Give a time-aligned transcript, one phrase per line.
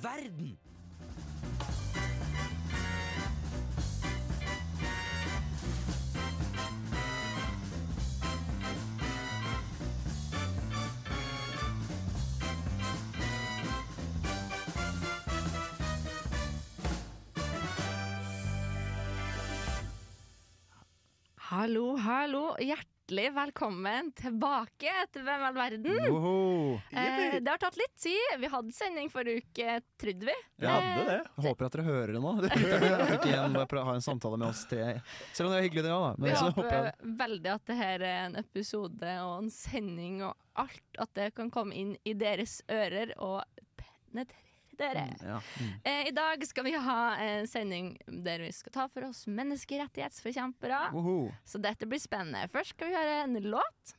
[0.00, 0.58] verden?
[21.50, 22.54] Hallo, hallo.
[22.58, 25.96] Hjertelig velkommen tilbake til Hvem all verden.
[26.12, 26.74] Woho.
[26.90, 28.36] Eh, det har tatt litt tid.
[28.38, 30.36] Vi hadde sending forrige uke, trodde vi.
[30.56, 31.16] Vi hadde det.
[31.36, 32.34] Jeg håper at dere hører det nå.
[32.40, 35.00] At ikke igjen bare ha en samtale med oss tre.
[35.32, 36.12] Selv om det er hyggelig, det òg, da.
[36.16, 39.50] Vi Men så håper håper jeg veldig at det her er en episode og en
[39.54, 43.42] sending og alt, at det kan komme inn i deres ører og
[43.80, 44.49] penetrere
[44.80, 45.06] dere.
[45.22, 45.38] ja.
[45.60, 45.70] mm.
[45.84, 47.92] Eh, I dag skal vi ha en sending
[48.26, 50.82] der vi skal ta for oss menneskerettighetsforkjempere.
[50.96, 51.30] Woho.
[51.44, 52.48] Så dette blir spennende.
[52.52, 53.96] Først skal vi høre en låt.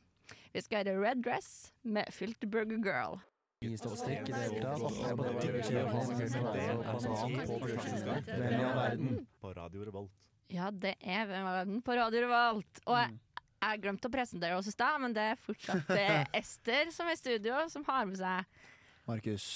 [0.52, 3.20] Vi skal høre Red Dress med Filterburger Girl.
[9.40, 10.28] På Radio Revolt.
[10.52, 12.80] Ja, det er Hvem er verden på Radio Revolt.
[12.84, 13.14] Og jeg,
[13.62, 17.08] jeg glemte å presentere oss i stad, men det er fortsatt det er Ester som
[17.08, 18.44] er i studio, som har med seg
[19.08, 19.46] Markus.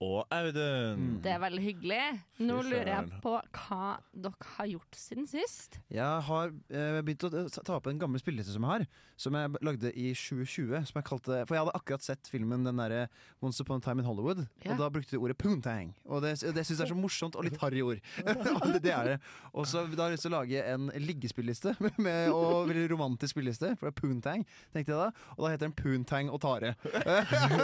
[0.00, 1.18] Og Audun.
[1.20, 2.00] Det er veldig hyggelig.
[2.40, 5.76] Nå lurer jeg på hva dere har gjort siden sist.
[5.92, 8.86] Jeg har eh, begynt å eh, ta opp en gammel spilleliste som jeg har,
[9.20, 10.86] som jeg lagde i 2020.
[10.88, 13.02] Som jeg kalte, for jeg hadde akkurat sett filmen den derre
[13.44, 14.72] Once Upon a Time in Hollywood, Ja.
[14.72, 15.92] og da brukte de ordet poontang.
[16.08, 18.00] Og det, det syns jeg er så morsomt og litt harry ord.
[18.24, 19.18] det, det er det.
[19.52, 21.74] Og så da har jeg lyst til å lage en liggespilleliste
[22.06, 25.12] med, og veldig romantisk spilleliste, for det er poontang, tenkte jeg da.
[25.36, 26.72] Og da heter den Poontang og Tare.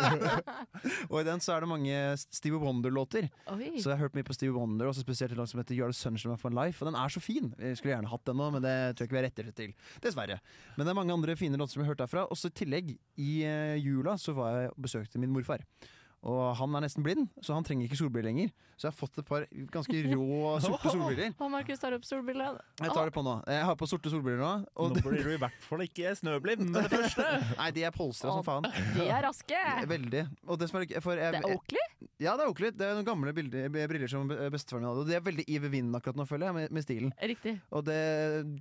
[1.09, 3.29] og i den så er det mange Stevie Wonder-låter.
[3.81, 5.87] Så jeg har hørt mye på Stevie Wonder, også spesielt en låt som heter You
[5.87, 6.83] Are The Sunshine of My Life.
[6.83, 7.53] Og den er så fin!
[7.59, 9.77] Jeg skulle gjerne hatt den nå, men det tror jeg ikke vi har rettigheter til.
[10.05, 10.41] Dessverre.
[10.77, 12.27] Men det er mange andre fine låter som jeg har hørt derfra.
[12.35, 15.65] Også i tillegg, i eh, jula så var jeg og besøkte min morfar.
[16.27, 18.49] Og han er nesten blind, så han trenger ikke solbriller lenger.
[18.77, 21.31] Så jeg har fått et par ganske rå sorte solbriller.
[21.41, 22.59] Og Markus tar opp solbrillene.
[22.83, 23.35] Jeg tar det på nå.
[23.49, 24.51] Jeg har på sorte solbriller nå.
[24.83, 27.29] Og Nå blir du i hvert fall ikke snøblind med det første.
[27.61, 28.67] Nei, de er polstra som faen.
[28.97, 29.61] De er raske.
[29.95, 30.25] Veldig.
[30.51, 31.87] Og det som er for jeg, Det er Oakley.
[32.21, 32.73] Ja, det er Oakley.
[32.77, 35.05] Det er noen gamle bilder, briller som be- bestefaren min hadde.
[35.07, 37.15] Og de er veldig i vinden akkurat nå, føler jeg, med, med stilen.
[37.33, 37.55] Riktig.
[37.71, 38.01] Og det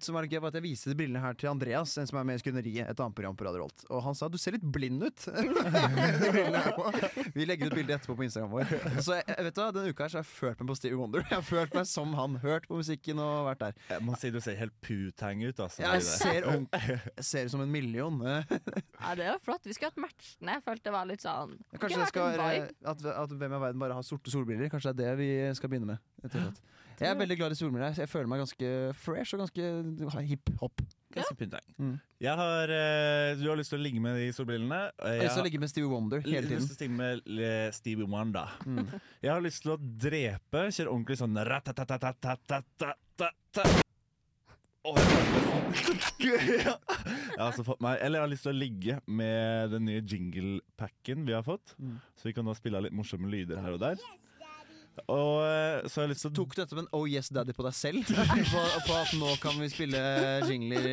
[0.06, 2.30] som er gøy var at Jeg viste de brillene her til Andreas, en som er
[2.30, 3.84] med i skunneriet et annet program på Radio Rolt.
[3.90, 5.28] Og han sa du ser litt blind ut.
[5.28, 6.88] De brillene her på.
[7.36, 8.72] Vi legger ut bilde etterpå på Instagram vår.
[9.06, 11.00] Så jeg, vet du, hva, Denne uka her så har jeg følt meg på Stevie
[11.00, 11.24] Wonder.
[11.24, 12.38] Jeg har følt meg som han.
[12.44, 13.80] Hørt på musikken og vært der.
[13.94, 15.84] Jeg må si du ser helt putang ut, altså.
[15.86, 18.22] Jeg ser, om, jeg ser ut som en million.
[19.06, 19.66] Ja, det er jo flott.
[19.68, 20.56] Vi skulle hatt matchende.
[20.56, 23.82] Jeg følte det var litt sånn Kanskje det skal være at, at Hvem i verden
[23.82, 24.72] bare har sorte solbriller?
[24.72, 25.30] Kanskje det er det vi
[25.60, 26.62] skal begynne med.
[26.96, 27.96] Jeg er veldig glad i solbriller.
[28.00, 28.72] Jeg føler meg ganske
[29.04, 30.84] fresh og ganske hip-hop.
[31.16, 31.76] Ganske pyntegn.
[31.80, 31.94] Mm.
[32.26, 34.82] Jeg har, eh, du har lyst til å ligge med de solbrillene.
[34.92, 36.66] Jeg, jeg har lyst til å ligge med Stevie Wonder hele tiden.
[36.66, 38.58] Lyst til å ligge med eh, Stevie Wonder.
[38.66, 38.90] Mm.
[39.24, 40.66] Jeg har lyst til å drepe.
[40.76, 41.50] Kjøre ordentlig sånn jeg har
[47.48, 51.34] altså fått meg Eller jeg har lyst til å ligge med den nye jinglepacken vi
[51.34, 51.74] har fått.
[51.80, 51.98] Mm.
[52.14, 53.98] Så vi kan nå spille av litt morsomme lyder her og der.
[53.98, 54.25] Yes
[55.12, 57.28] og eh, så har jeg lyst til å Tok du dette med en Oh Yes
[57.36, 58.08] Daddy på deg selv?
[58.54, 60.00] på, på at nå kan vi spille
[60.48, 60.88] jingler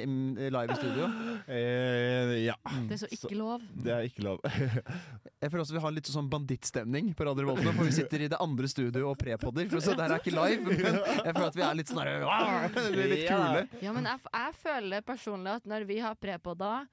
[0.00, 1.08] eh, live i studio?
[1.46, 2.56] eh, Ja.
[2.88, 3.62] Det er så ikke lov.
[3.84, 4.42] Det er ikke lov.
[5.44, 8.30] Jeg føler også vi har litt sånn bandittstemning på Radio Revolt for vi sitter i
[8.32, 9.70] det andre studioet og prepodder.
[9.78, 13.24] Så det her er ikke live, men jeg føler at vi er litt sånn litt
[13.24, 13.38] Ja.
[13.38, 13.64] kule.
[13.84, 16.88] Ja, men jeg, jeg føler personlig at når vi har prepodder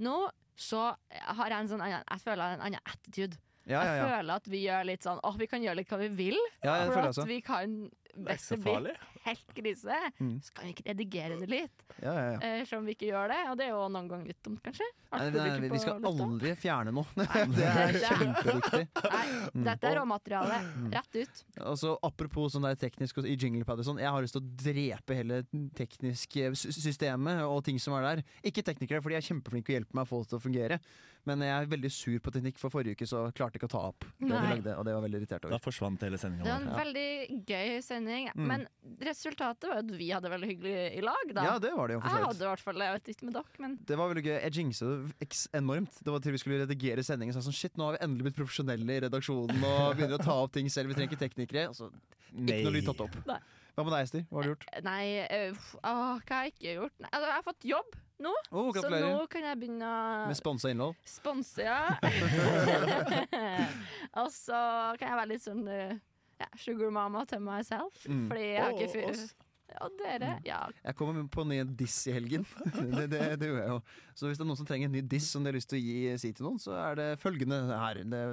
[0.00, 0.16] nå,
[0.60, 3.38] så har jeg en sånn jeg føler en annen attitude.
[3.70, 5.98] Ja, ja, Jeg føler at vi gjør litt sånn Åh, vi kan gjøre litt hva
[6.02, 6.38] vi vil.
[6.64, 7.26] ja jeg for føler at også.
[7.30, 7.76] vi kan
[8.10, 10.40] Det er Helt krise, Mm.
[10.42, 11.82] så kan vi ikke redigere det litt.
[12.00, 12.38] Ja, ja, ja.
[12.40, 13.40] Eh, Selv om vi ikke gjør det.
[13.50, 14.86] Og det er jo noen ganger litt dumt, kanskje.
[15.12, 16.24] Nei, Nei, nei, vi, vi skal lufta.
[16.24, 17.04] aldri fjerne noe.
[17.20, 17.26] Det
[17.58, 18.82] det er kjempeviktig.
[19.10, 20.60] Nei, dette er råmateriale.
[20.94, 21.42] Rett ut.
[21.60, 24.50] Altså, apropos sånn der teknisk i i jinglepad og sånn, jeg har lyst til å
[24.64, 25.42] drepe hele
[25.76, 28.24] tekniske systemet og ting som er der.
[28.46, 30.80] Ikke teknikere, for de er kjempeflinke å hjelpe meg å få det til å fungere.
[31.28, 33.74] Men jeg er veldig sur på teknikk, for forrige uke så klarte jeg ikke å
[33.74, 36.62] ta opp det vi lagde, og det var veldig irritert Da forsvant hele Det var
[36.64, 38.30] en veldig gøy sending.
[38.32, 38.46] Mm.
[38.48, 38.64] Men
[39.10, 41.46] resultatet var jo at vi hadde veldig hyggelig i lag, da.
[41.50, 43.36] Ja, det var det jo for jeg hadde i hvert fall, jeg vet ikke med
[43.38, 44.34] dere, men Det var veldig gøy.
[44.38, 45.30] Jeg jinxa det
[45.60, 46.00] enormt.
[46.00, 47.36] Det var til vi skulle redigere sendingen.
[47.36, 50.36] Så sånn, shit, nå har vi endelig blitt profesjonelle i redaksjonen og begynner å ta
[50.44, 50.92] opp ting selv.
[50.92, 51.68] Vi trenger ikke teknikere.
[51.72, 51.90] Altså,
[52.34, 53.18] ikke noe lyd tatt opp.
[53.28, 53.40] Nei.
[53.76, 54.22] Hva med deg, Ester?
[54.28, 54.64] Hva har du gjort?
[54.84, 56.96] Nei, øh, å, hva har jeg ikke gjort?
[57.00, 60.36] Nei, altså, jeg har fått jobb nå, oh, så nå kan jeg begynne å Med
[60.36, 60.98] sponsa innhold.
[61.08, 61.86] sponse, ja.
[64.20, 64.58] og så
[65.00, 65.94] kan jeg være litt sånn øh,
[66.40, 68.02] ja, sugar mama to myself.
[68.08, 68.26] Mm.
[68.32, 69.46] Fordi jeg har ikke fyr...
[69.78, 70.64] Og dere, ja.
[70.82, 72.42] Jeg kommer på en ny diss i helgen.
[72.90, 73.76] Det, det, det gjør jeg jo.
[74.18, 75.78] Så hvis det er noen som trenger en ny diss som de har lyst til
[75.78, 78.00] å gi, si til noen, så er det følgende her.
[78.02, 78.32] Det er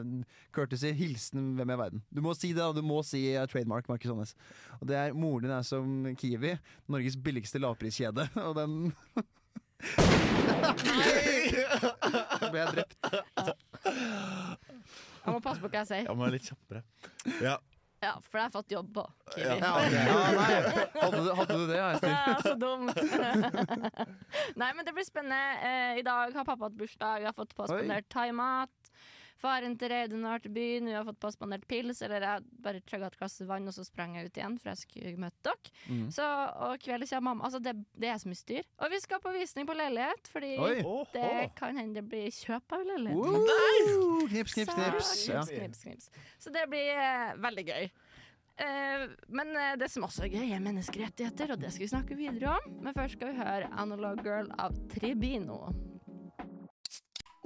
[0.56, 2.02] Courtesy, hilsen Hvem i verden.
[2.10, 4.34] Du må si det, og du må si uh, trademark Markus Aanes.
[4.80, 5.86] Og det er moren din er som
[6.18, 6.54] Kiwi,
[6.90, 8.72] Norges billigste lavpriskjede, og den
[9.78, 10.02] Så
[12.52, 12.94] ble jeg drept.
[13.86, 16.06] Jeg må passe på hva jeg sier.
[16.08, 16.82] Jeg må være litt kjappere.
[17.46, 17.56] Ja.
[18.00, 19.04] Ja, for jeg har fått jobb på
[19.34, 19.46] Kiwi.
[19.58, 19.70] Ja.
[19.74, 20.02] okay.
[20.06, 20.58] ja, nei.
[21.02, 22.94] Hadde, du, hadde du det, ja, Ja, så dumt.
[24.62, 25.40] Nei, men det blir spennende.
[25.66, 28.77] Eh, I dag har pappa hatt bursdag, jeg har fått påspandert thaimat.
[29.38, 32.02] Faren til Reidun har vært i byen, hun har fått påspandert pils.
[32.06, 34.82] Eller jeg bare chugga et glass vann, og så sprang jeg ut igjen, for jeg
[34.84, 35.74] skulle møte dere.
[35.88, 36.08] Mm.
[36.16, 36.26] Så,
[36.68, 37.48] og kvelden kommer mamma.
[37.50, 38.68] Altså, det, det er så mye styr.
[38.82, 40.76] Og vi skal på visning på leilighet, fordi Oi.
[41.14, 43.18] det kan hende det blir kjøp av leilighet.
[43.18, 44.28] Woo!
[44.28, 45.14] Knips, knips, knips.
[45.14, 46.36] Så, knips, knips, knips.
[46.42, 47.90] Så det blir eh, veldig gøy.
[48.58, 52.18] Eh, men eh, det som også er gøy, er menneskerettigheter, og det skal vi snakke
[52.18, 52.80] videre om.
[52.82, 55.68] Men først skal vi høre Analog Girl av Tribino.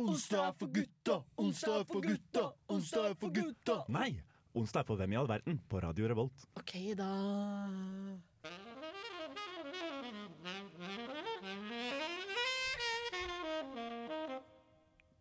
[0.01, 2.43] Onsdag er for gutta, onsdag er for gutta,
[2.73, 3.75] onsdag er for gutta.
[3.93, 4.09] Nei!
[4.57, 6.47] Onsdag er for Hvem i all verden på Radio Revolt.
[6.59, 7.09] OK, da.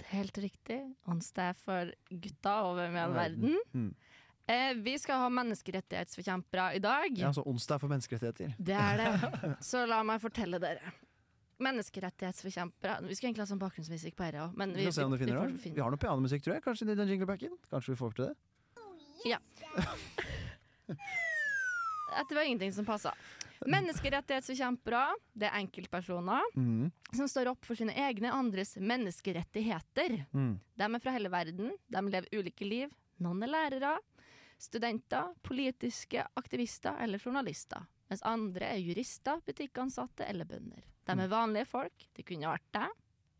[0.00, 0.80] Det er helt riktig.
[1.12, 3.60] Onsdag er for gutta og hvem i all verden.
[3.76, 3.92] Mm.
[4.50, 7.20] Eh, vi skal ha menneskerettighetsforkjempere i dag.
[7.20, 8.56] Ja, så onsdag er for menneskerettigheter.
[8.58, 9.54] Det er det.
[9.68, 10.96] Så la meg fortelle dere.
[11.60, 14.92] Menneskerettighetsforkjempere Vi skulle egentlig ha sånn bakgrunnsmusikk på dette òg, men Vi vi, vi, vi
[14.92, 15.74] får det.
[15.76, 16.64] Vi har noe pianomusikk, tror jeg.
[16.64, 17.58] Kanskje i den jinglebacken?
[17.70, 18.34] Kanskje vi får til det?
[19.28, 19.38] Ja.
[22.28, 23.12] det var ingenting som passa.
[23.68, 25.02] Menneskerettighetsforkjempere
[25.36, 26.90] det er enkeltpersoner Mm.
[27.12, 30.24] som står opp for sine egne andres menneskerettigheter.
[30.32, 30.54] Mm.
[30.76, 32.88] De er fra hele verden, de lever ulike liv.
[33.20, 33.98] Noen er lærere,
[34.58, 37.84] studenter, politiske aktivister eller journalister.
[38.10, 40.82] Mens andre er jurister, butikkansatte eller bønder.
[41.06, 42.06] De er vanlige folk.
[42.16, 42.96] De kunne vært deg,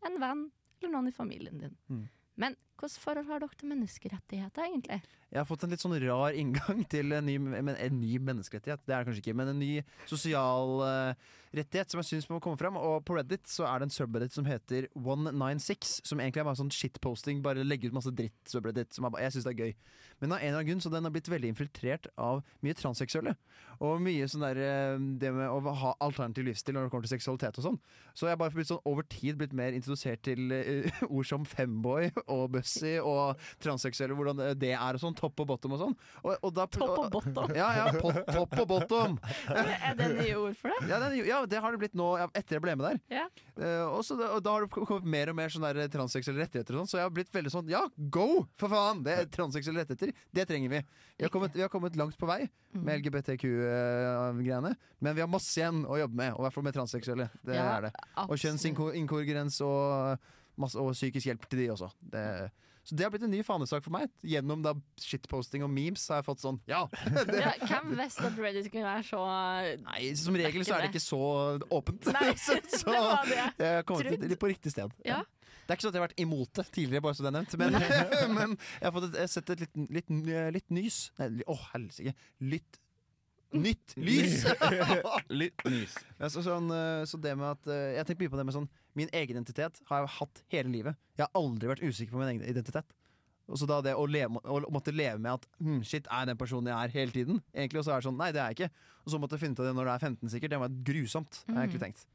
[0.07, 0.45] en venn
[0.81, 1.73] eller noen i familien din.
[1.91, 2.05] Mm.
[2.41, 5.01] Men hvilket forhold har dere til menneskerettigheter, egentlig?
[5.31, 8.81] Jeg har fått en litt sånn rar inngang til en ny, en ny menneskerettighet.
[8.83, 9.69] Det er det kanskje ikke, men en ny
[10.09, 12.75] sosial uh, rettighet som jeg syns må komme fram.
[12.79, 16.59] Og på Reddit så er det en subreddit som heter 196, som egentlig er bare
[16.59, 17.39] sånn shitposting.
[17.45, 18.91] Bare legge ut masse dritt subreddit.
[18.95, 19.73] Som er, jeg syns det er gøy.
[20.21, 23.35] Men av en eller annen grunn så den har blitt veldig infiltrert av mye transseksuelle.
[23.81, 27.15] Og mye sånn der eh, det med å ha alternativ livsstil når det kommer til
[27.15, 27.79] seksualitet og sånn.
[28.13, 31.47] Så jeg har bare blitt sånn over tid blitt mer introdusert til uh, ord som
[31.47, 35.15] femboy og bussy og transseksuelle, hvordan det- er og sånn.
[35.15, 35.95] Topp og bottom og sånn.
[36.23, 37.55] Og, og da, Topp og bottom?
[37.55, 37.91] Ja, ja.
[37.99, 39.19] Pop, topp og bottom.
[39.51, 40.89] er det nye ord for det?
[40.89, 42.99] Ja, det, ja, det har det blitt nå etter jeg ble med der.
[43.11, 43.25] Ja.
[43.59, 46.75] Uh, og, så, da- og da har det kommet mer og mer sånn transseksuelle rettigheter
[46.77, 48.45] og sånn, så jeg har blitt veldig sånn ja, go!
[48.57, 49.03] For faen!
[49.05, 50.81] Det er Transseksuelle rettigheter, det trenger vi.
[51.19, 52.85] Vi har kommet, vi har kommet langt på vei Mm.
[52.87, 54.69] med LGBTQ-greiene,
[55.03, 57.25] men vi har masse igjen å jobbe med, og i hvert fall med transseksuelle.
[57.43, 57.91] Det Ja, er det.
[58.29, 60.19] Og kjønnsinkongruens og,
[60.61, 61.89] masse- og psykisk hjelp til de også.
[62.13, 62.25] Det,
[62.83, 64.09] så det har blitt en ny fanesak for meg.
[64.25, 66.85] Gjennom da shitposting og memes har jeg fått sånn ja!
[67.29, 69.21] Det, Ja, hvem visste at Reddit kunne være så
[69.83, 71.21] Nei, som regel så er det ikke så
[71.69, 72.09] åpent.
[72.15, 72.57] Nei, så,
[73.29, 74.93] det det jeg litt, litt på riktig sted.
[75.05, 75.21] Ja.
[75.61, 77.35] Det er ikke sånn at jeg har vært imot det tidligere, bare så det er
[77.37, 77.57] nevnt.
[77.61, 77.75] Men,
[78.35, 80.15] men jeg har fått et, jeg har sett et litt, litt,
[80.57, 82.15] litt nys Nei, å helsike.
[82.43, 82.81] Litt
[83.51, 84.45] Nytt lys!
[85.27, 85.95] Litt nys.
[86.15, 88.55] Ja, så, sånn, eh, så det med at eh, Jeg tenker mye på det med
[88.55, 90.99] sånn Min egen identitet har jeg hatt hele livet.
[91.17, 92.97] Jeg har aldri vært usikker på min egen identitet.
[93.51, 96.39] Og så da det å, leve, å måtte leve med at hm, shit, er den
[96.39, 97.41] personen jeg er hele tiden?
[97.51, 98.87] Egentlig, Og så er det sånn, nei det er jeg ikke.
[99.03, 100.53] Og så måtte jeg finne ut av det når du er 15 sikkert.
[100.53, 102.05] Det var grusomt, har jeg egentlig tenkt.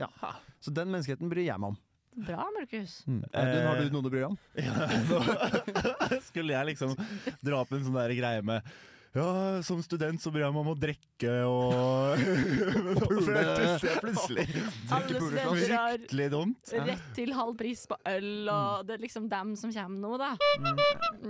[0.00, 0.08] Ja.
[0.60, 1.78] Så den menneskeheten bryr jeg meg om.
[2.16, 2.98] Bra, Markus.
[3.06, 3.22] Mm.
[3.28, 4.38] Audun, har du noe du bryr deg om?
[4.66, 6.94] Ja, nå skulle jeg liksom
[7.44, 8.70] dra opp en sånn der greie med
[9.16, 12.20] ja, som student så bryr jeg meg om å drikke og
[13.06, 13.44] Pule
[14.02, 14.44] plutselig
[14.92, 16.74] Alle studenter har dumt.
[16.86, 20.30] rett til halv pris på øl, og det er liksom dem som kommer nå, da.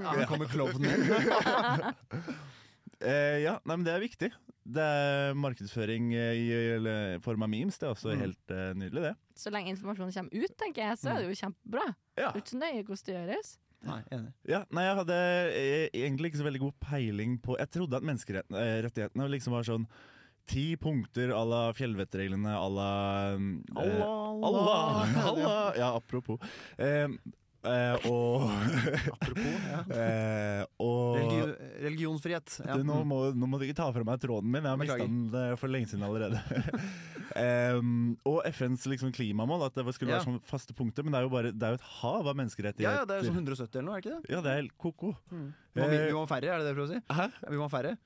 [0.02, 1.06] Ja, nå kommer klovnen.
[2.96, 4.28] Eh, ja, nei, men det er viktig.
[4.64, 7.76] Det er markedsføring eh, i form av memes.
[7.76, 8.22] Det er også Mm.
[8.24, 9.12] helt uh, nydelig, det.
[9.36, 11.84] Så lenge informasjonen kommer ut, tenker jeg, så er det jo kjempebra.
[12.16, 12.30] Ja.
[12.32, 13.50] Det er ikke nøye hvordan det gjøres.
[13.86, 14.32] Nei, enig.
[14.48, 15.16] Ja, nei, jeg hadde
[15.52, 19.84] eh, egentlig ikke så veldig god peiling på Jeg trodde at menneskerettighetene liksom var sånn
[20.46, 22.90] ti punkter à la fjellvettreglene à la
[23.34, 24.02] eh,
[24.46, 25.16] Allah!
[25.30, 25.74] Allah!
[25.80, 26.38] Ja, apropos.
[26.78, 27.10] Eh,
[27.66, 28.46] eh, og
[29.16, 29.80] Apropos, ja.
[30.00, 31.42] eh, og Religi
[31.86, 32.56] religionsfrihet.
[32.66, 32.76] Ja.
[32.78, 34.98] du, nå, må, nå må du ikke ta fra meg tråden min, jeg har mista
[35.02, 36.40] den eh, for lenge siden allerede.
[37.80, 40.20] um, og FNs liksom, klimamål, at det skulle Ja.
[40.20, 41.04] være sånn faste punkter.
[41.06, 42.86] Men det er jo bare Det er jo et hav av menneskerettigheter.
[42.86, 44.34] ja, ja, det er jo sånn 170 eller noe, er det ikke det?
[44.36, 45.14] Ja, det er helt ko-ko.
[45.32, 45.48] Mm.
[45.76, 47.00] Vi, Eh, vi må ha færre, er det det du prøver å si?
[47.20, 47.26] Hæ?
[47.52, 47.96] Vi må ha færre?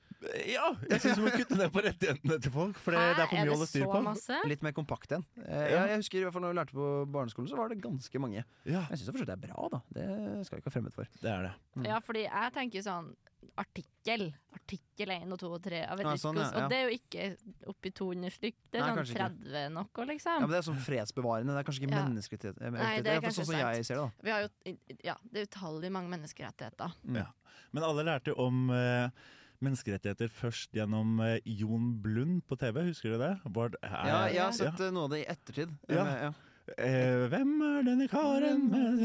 [0.45, 2.77] Ja, jeg syns vi må kutte ned på rettighetene til folk.
[2.77, 4.01] For det, Hæ, det er for mye å holde styr på.
[4.05, 4.37] masse?
[4.51, 5.23] Litt mer kompakt igjen.
[5.47, 5.79] Eh, Ja.
[5.79, 8.19] ja, jeg husker i hvert fall når vi lærte på barneskolen, så var det ganske
[8.21, 8.43] mange.
[8.69, 9.79] Ja, Jeg syns det er bra, da.
[9.95, 10.05] Det
[10.45, 11.07] skal vi ikke være fremmed for.
[11.23, 11.53] det er det.
[11.75, 11.85] Mm.
[11.89, 13.15] Ja, fordi jeg tenker sånn
[13.57, 14.33] artikkel.
[14.55, 15.79] Artikkel 1 og 2 og 3.
[15.81, 16.63] Jeg vet Ja, ikke sånn, hvordan- ja, ja.
[16.65, 18.55] Og det er jo ikke oppi 200 stykk.
[18.71, 19.19] Det er Nei, sånn kanskje ikke.
[19.21, 20.31] 30 liksom.
[20.33, 21.51] Ja, men Det er sånn fredsbevarende.
[21.51, 22.05] Det er kanskje ikke Ja.
[22.07, 22.61] menneskerettigheter.
[22.61, 24.11] eh, Nei, det er i hvert sånn som jeg ser det, da.
[24.23, 26.93] Vi har jo, ja, det er utallig mange menneskerettigheter.
[27.05, 27.15] Mm.
[27.15, 27.25] Ja.
[27.73, 29.09] Men alle lærte om eh,
[29.61, 33.39] menneskerettigheter først gjennom eh, Jon Blund på TV, husker du det?
[33.45, 35.77] Var, det- er, Ja, jeg har sett eh, noe av det i ettertid.
[35.89, 36.03] Ja.
[36.03, 36.33] Med, ja.
[36.77, 38.99] Eh, hvem er denne karen med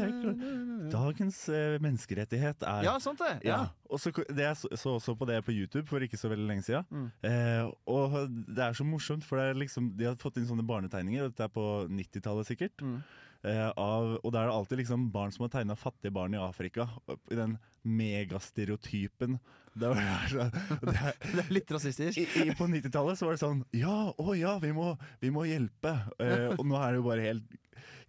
[0.93, 3.33] Dagens eh, menneskerettighet er Ja, sant det.
[3.47, 3.59] Ja.
[3.89, 6.47] Og så, det jeg så, så også på det på YouTube for ikke så veldig
[6.49, 6.87] lenge siden.
[6.89, 7.07] Mm.
[7.29, 8.17] Eh, og
[8.47, 11.33] det er så morsomt, for det er liksom, de har fått inn sånne barnetegninger, og
[11.33, 12.83] dette er på 90-tallet sikkert.
[12.83, 12.99] Mm.
[13.47, 16.41] Eh, av, og da er det alltid liksom barn som har tegna fattige barn i
[16.41, 16.89] Afrika.
[17.31, 19.37] I den megastereotypen.
[19.77, 20.01] Det var,
[20.81, 22.17] det er, Det er litt rasistisk.
[22.19, 25.93] i, i, på 90-tallet var det sånn Ja, å ja, vi må, vi må hjelpe.
[26.19, 27.55] Eh, og nå er det jo bare helt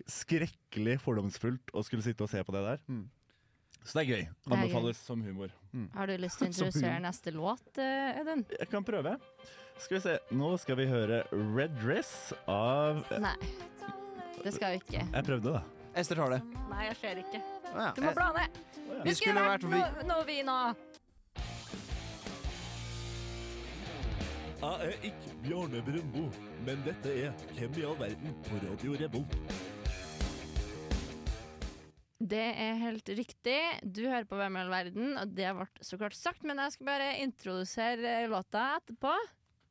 [0.09, 2.83] skrekkelig fordomsfullt å skulle sitte og se på det der.
[2.89, 3.07] Mm.
[3.85, 4.27] Så det er gøy.
[4.51, 5.53] Anbefales som humor.
[5.95, 8.45] Har du lyst til å introdusere neste låt, eh, Audun?
[8.59, 9.17] Jeg kan prøve.
[9.79, 10.19] Skal vi se.
[10.35, 13.37] Nå skal vi høre Red Dress av Nei.
[14.45, 15.03] Det skal vi ikke.
[15.13, 15.63] Jeg prøvde, da.
[15.99, 16.43] Ester tar det.
[16.71, 17.41] Nei, jeg ser ikke.
[17.73, 17.89] Å, ja.
[17.97, 18.61] Du må bla ned.
[19.05, 20.59] Vi skulle vært noe vi- no Novina.
[24.59, 26.25] Jeg er ikke Bjarne Brøndbo,
[26.67, 29.37] men dette er Hvem i all verden på Radio Revolt.
[32.19, 33.59] Det er helt riktig.
[33.87, 36.75] Du hører på Hvem i all verden, og det ble så klart sagt, men jeg
[36.75, 39.15] skal bare introdusere låta etterpå.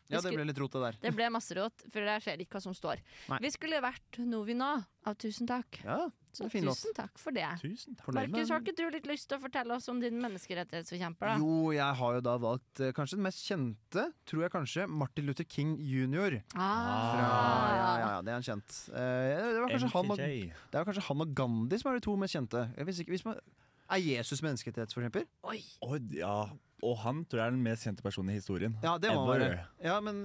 [0.08, 1.00] Ja, det ble litt rot, det der.
[1.04, 3.02] Det ble masse rot, for der ser ikke hva som står.
[3.32, 3.40] Nei.
[3.44, 4.70] Vi skulle vært Novina
[5.08, 5.80] av Tusen takk.
[5.84, 6.80] Ja, det er en fin låt.
[6.80, 7.48] tusen takk for det.
[7.60, 8.14] Tusen takk.
[8.16, 11.34] Markus, har ikke du litt lyst til å fortelle oss om din menneskerettighetsforkjemper?
[11.34, 11.36] da?
[11.42, 15.28] Jo, jeg har jo da valgt eh, kanskje den mest kjente, tror jeg kanskje, Martin
[15.28, 16.40] Luther King jr.
[16.56, 16.72] Ah,
[17.12, 18.80] Fra, ja, ja, ja, det er en kjent.
[18.94, 20.52] Eh, det, var kanskje han og, MTJ.
[20.72, 22.68] det var kanskje han og Gandhi som er de to mest kjente.
[22.78, 23.42] Jeg visste ikke, hvis man,
[23.88, 25.28] er Jesus menneskerettighetsforkjemper?
[25.48, 25.60] Oi!
[25.88, 26.38] Oi, ja.
[26.86, 28.76] Og han tror jeg er den mest kjente personen i historien.
[28.84, 29.40] Ja, det må Ever.
[29.40, 29.62] være.
[29.82, 30.20] Ja, men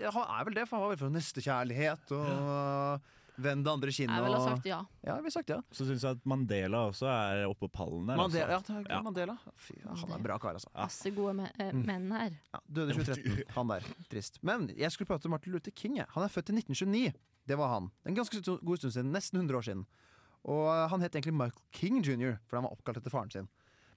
[0.00, 3.00] ja, han er vel det, for han var vel for nestekjærlighet og
[3.38, 4.16] venn det andre kinnet.
[4.16, 4.78] Jeg ville ha sagt ja.
[5.04, 5.58] Ja, vi har sagt ja.
[5.70, 8.16] Så syns jeg at Mandela også er oppe på pallen der.
[8.18, 8.78] Mandela, ja, altså.
[8.78, 9.02] takk, Ja.
[9.04, 9.36] Mandela.
[9.54, 10.72] Fy, han er en bra kar, altså.
[10.74, 11.84] Masse gode me eh, Mm.
[11.86, 12.32] menn her.
[12.56, 13.44] Ja, døde i 2013.
[13.54, 13.86] Han der.
[14.10, 14.40] Trist.
[14.42, 15.96] Men jeg skulle prate om Martin Luther King.
[16.00, 16.06] Jeg.
[16.16, 17.12] Han er født i 1929.
[17.46, 17.90] Det var han.
[18.06, 19.12] En ganske god stund siden.
[19.12, 19.86] Nesten 100 år siden.
[20.48, 23.48] Og han het egentlig Michael King jr., for han var oppkalt etter faren sin.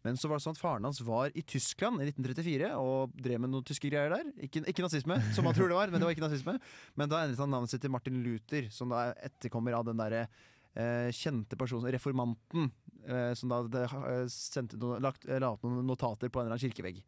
[0.05, 3.41] Men så var det sånn at faren hans var i Tyskland i 1934 og drev
[3.43, 4.31] med noen tyske greier der.
[4.47, 6.55] Ikke, ikke nazisme, som man tror det var, men det var ikke nazisme.
[6.97, 10.23] Men da endret han navnet sitt til Martin Luther, som da etterkommer av den derre
[10.25, 12.71] eh, kjente personen, reformanten,
[13.05, 16.57] eh, som da hadde eh, noe, lagt, eh, la opp noen notater på en eller
[16.57, 17.03] annen kirkevegg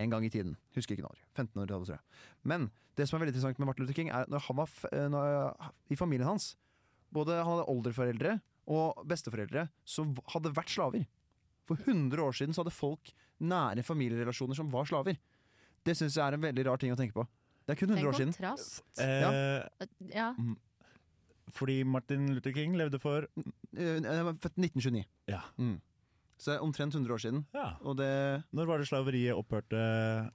[0.00, 0.56] en gang i tiden.
[0.76, 1.20] Husker ikke når.
[1.34, 2.04] 1500-tallet, tror jeg.
[2.48, 5.08] Men det som er veldig interessant med Martin Luther King, er når han var eh,
[5.12, 6.54] når, i familien hans
[7.10, 8.36] Både han hadde oldeforeldre
[8.70, 11.08] og besteforeldre som hadde vært slaver.
[11.70, 15.16] For 100 år siden så hadde folk nære familierelasjoner som var slaver.
[15.86, 17.22] Det syns jeg er en veldig rar ting å tenke på.
[17.64, 18.34] Det er kun Det 100 er år siden.
[18.98, 20.34] Eh, Ja.
[21.54, 23.28] fordi Martin Luther King levde for
[23.76, 25.04] Eh, Jeg var født 1929.
[25.28, 25.40] Ja.
[25.58, 25.80] Mm.
[26.40, 27.42] Så det er omtrent 100 år siden.
[27.52, 27.66] ja.
[27.84, 28.08] Og det
[28.56, 29.76] Når var det slaveriet opphørte?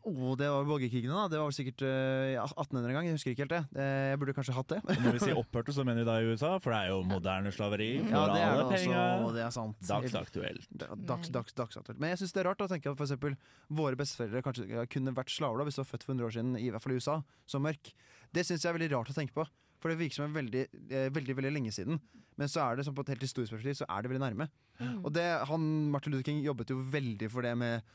[0.06, 1.24] Oh, det var borgerkrigene, da.
[1.34, 3.08] Det var vel sikkert eh, 1800 en gang.
[3.10, 3.62] Jeg husker ikke helt det.
[3.74, 3.88] det.
[4.12, 4.80] Jeg burde kanskje hatt det.
[5.02, 7.50] Når vi sier opphørte, så mener vi da i USA, for det er jo moderne
[7.56, 8.86] slaveri for Ja, det er alle også.
[8.86, 9.34] penga.
[9.40, 9.82] Det er sant.
[9.90, 10.70] Dagsaktuelt.
[10.78, 12.00] Da- Dags, dags, dagsaktuelt.
[12.00, 13.36] Men jeg syns det er rart å tenke at for eksempel,
[13.82, 16.56] våre besteforeldre kanskje kunne vært slaver da, hvis de var født for 100 år siden,
[16.62, 17.18] i hvert fall i USA,
[17.50, 17.94] som mørk.
[18.30, 19.46] Det syns jeg er veldig rart å tenke på.
[19.86, 22.00] For det virker som en veldig, eh, veldig veldig lenge siden.
[22.42, 24.48] Men så er det som på et helt historisk perspektiv så er det veldig nærme.
[24.80, 24.96] Mm.
[25.06, 27.86] Og det, han, Martin Luther King jobbet jo veldig for det med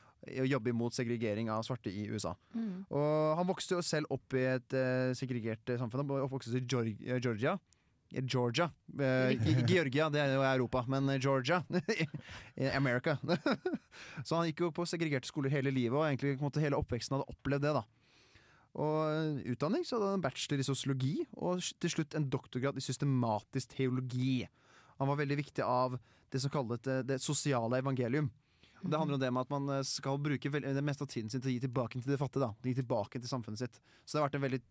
[0.41, 2.37] å jobbe imot segregering av svarte i USA.
[2.55, 2.87] Mm.
[2.95, 6.05] Og han vokste jo selv opp i et eh, segregert eh, samfunn.
[6.05, 7.59] Han oppvokste i Georgia.
[8.21, 8.71] Georgia.
[8.95, 11.65] Eh, ikke Georgia, det er jo Europa, men Georgia.
[12.79, 13.19] America.
[14.25, 17.67] så han gikk jo på segregerte skoler hele livet, og egentlig hele oppveksten hadde opplevd
[17.67, 17.81] det.
[17.81, 17.89] da
[18.79, 22.79] og eh, utdanning så hadde han en bachelor i sosiologi, og til slutt en doktorgrad
[22.79, 24.45] i systematisk teologi.
[25.01, 25.99] Han var veldig viktig av
[26.31, 28.31] det som kalles det, det sosiale evangelium.
[28.81, 31.43] Det handler om det med at man eh, skal bruke det meste av tiden sin
[31.43, 32.47] til å gi tilbake til det fattige.
[32.47, 34.63] da Gi tilbake til samfunnet sitt Så det har vært en veldig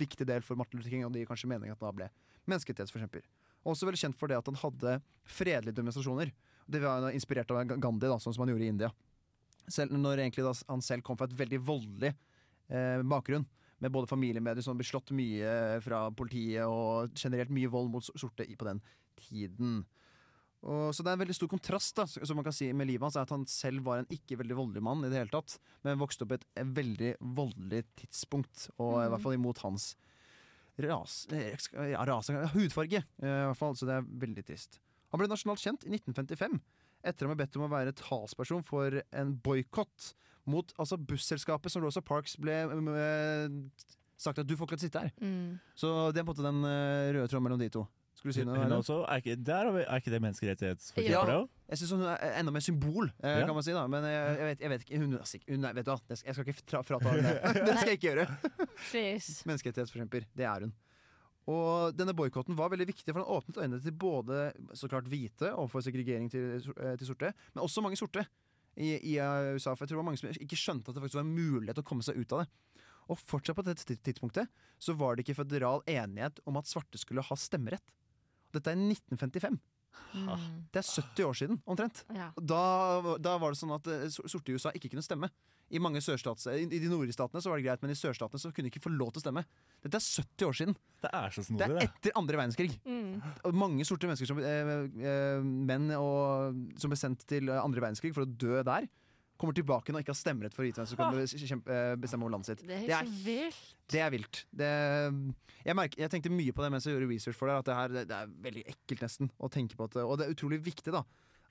[0.00, 2.10] viktig del for Martin Luther King, og det gir kanskje mening at han da ble
[2.48, 3.26] menneskerettighetsforkjemper.
[3.68, 4.96] Også veldig kjent for det at han hadde
[5.28, 6.32] fredelige demonstrasjoner.
[6.70, 8.90] Det var inspirert av Gandhi, da sånn som han gjorde i India.
[9.70, 12.14] Selv når egentlig han selv kom fra et veldig voldelig
[12.70, 13.46] eh, bakgrunn.
[13.80, 18.44] Med både familiemedier som blir slått mye fra politiet, og generelt mye vold mot sorte
[18.44, 18.82] på den
[19.16, 19.86] tiden.
[20.60, 23.06] Og, så det er en veldig stor kontrast da, som man kan si med livet
[23.06, 25.54] hans, er at han selv var en ikke veldig voldelig mann i det hele tatt,
[25.86, 29.10] men vokste opp i et eh, veldig voldelig tidspunkt, og i Mhm.
[29.14, 29.96] hvert fall imot hans
[30.78, 32.04] eh, ja,
[32.52, 34.78] hudfarge, eh, i hvert fall, så det er veldig trist.
[35.10, 36.60] Han ble nasjonalt kjent i 1955,
[37.04, 40.12] etter å ha bedt om å være talsperson for en boikott
[40.50, 43.46] mot altså busselskapet som Rosa Parks ble eh,
[44.20, 45.14] sagt at du får ikke lov til å sitte her.
[45.22, 45.56] Mm.
[45.78, 47.86] Så det er på en måte den eh, røde tråden mellom de to.
[48.20, 48.58] Skulle du si noe?
[48.60, 51.38] Hun også, er, ikke, der er ikke det menneskerettighetsforkjemper Ja.
[51.40, 51.46] òg?
[51.70, 53.46] Jeg syns hun er enda mer symbol, eh, Ja.
[53.48, 53.72] kan man si.
[53.72, 56.44] da Men jeg, jeg, vet, jeg vet ikke hun, hun Vet du hva, jeg skal
[56.44, 57.64] ikke fra, frata henne det.
[57.70, 58.26] Det skal jeg ikke gjøre.
[59.48, 60.26] Menneskerettighetsforkjemper.
[60.36, 60.74] Det er hun.
[61.50, 65.54] Og denne boikotten var veldig viktig, for den åpnet øynene til både så klart hvite
[65.54, 68.26] overfor segregering til, til sorte, men også mange sorte
[68.80, 69.74] i, i eh, USA.
[69.74, 71.82] For jeg tror det var mange som ikke skjønte at det faktisk var en mulighet
[71.82, 72.50] å komme seg ut av det.
[73.10, 77.24] Og fortsatt på dette tidspunktet så var det ikke føderal enighet om at svarte skulle
[77.26, 77.84] ha stemmerett.
[78.54, 79.58] Dette er 1955.
[80.14, 80.66] Mm.
[80.72, 82.02] Det er 70 år siden, omtrent.
[82.14, 82.30] Ja.
[82.36, 82.64] Da,
[83.22, 85.30] da var det sånn at eh, sorte i USA ikke kunne stemme.
[85.70, 88.42] I mange sørstats, i, I de nordlige statene så var det greit, men i sørstatene
[88.42, 89.44] så kunne de ikke få lov til å stemme.
[89.84, 90.78] Dette er 70 år siden.
[91.04, 92.72] Det er så Det er etter andre verdenskrig.
[92.82, 93.20] Mm.
[93.54, 98.26] Mange sorte mennesker som, eh, eh, menn og, som ble sendt til andre verdenskrig for
[98.26, 98.90] å dø der,
[99.40, 102.36] kommer tilbake og ikke har stemmerett for å vite hvem som kan eh, bestemme over
[102.36, 102.64] landet sitt.
[102.68, 103.62] Det er Det er så vilt.
[103.90, 104.42] Det er vilt.
[104.54, 104.70] Det,
[105.64, 107.56] jeg, merker, jeg tenkte mye på det mens jeg gjorde research for det.
[107.62, 110.36] At det, her, det, er veldig ekkelt nesten å tenke på at Og det er
[110.36, 111.02] utrolig viktig da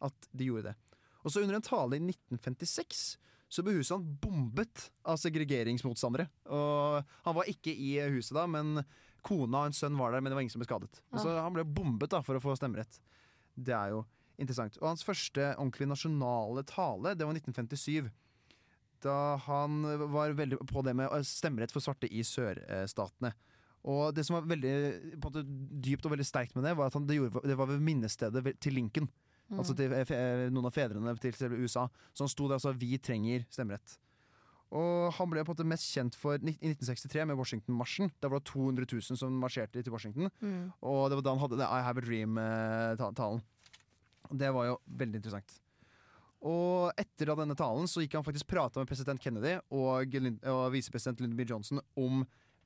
[0.05, 0.77] at de gjorde det.
[1.25, 3.03] Og så under en tale i 1956
[3.49, 6.27] så ble huset han bombet av segregeringsmotstandere.
[6.53, 8.83] Og han var ikke i huset da, men
[9.25, 11.01] kona og en sønn var der, men det var ingen som ble skadet.
[11.09, 13.01] Og Så han ble bombet da for å få stemmerett.
[13.57, 14.03] Det er jo
[14.39, 14.79] interessant.
[14.81, 18.09] Og hans første ordentlig nasjonale tale, det var 1957
[18.99, 19.79] da han
[20.11, 23.31] var veldig på det med stemmerett for svarte i sørstatene.
[23.87, 24.73] Og det som var veldig
[25.23, 25.45] på en måte,
[25.87, 28.43] dypt og veldig sterkt med det, var at han, det, gjorde, det var ved minnestedet
[28.59, 29.07] til Lincoln.
[29.49, 29.61] Mm.
[29.61, 31.87] Altså til eh, noen av fedrene til selve USA.
[32.13, 33.97] Så han sto der og sa 'vi trenger stemmerett'.
[34.69, 38.11] Og han ble på en måte mest kjent for i 1963 med Washington-marsjen.
[38.21, 40.29] Da var det 200 000 som marsjerte til Washington.
[40.41, 40.69] Mm.
[40.85, 43.41] Og det var da han hadde det I Have a Dream-talen.
[44.29, 45.57] Det var jo veldig interessant.
[46.39, 50.15] Og etter da denne talen så gikk han faktisk prata med president Kennedy og,
[50.47, 51.47] og visepresident Lyndon B.
[51.49, 52.21] Johnson om,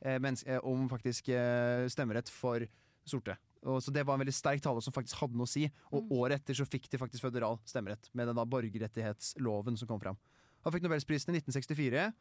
[0.06, 2.68] eh, eh, om faktisk eh, stemmerett for
[3.06, 3.38] sorte.
[3.64, 5.72] Og så Det var en veldig sterk tale som faktisk hadde noe å si.
[5.92, 6.12] Og Mm.
[6.12, 10.18] året etter så fikk de faktisk føderal stemmerett med den da borgerrettighetsloven som kom fram.
[10.64, 12.14] Han fikk Nobelsprisen i 1964.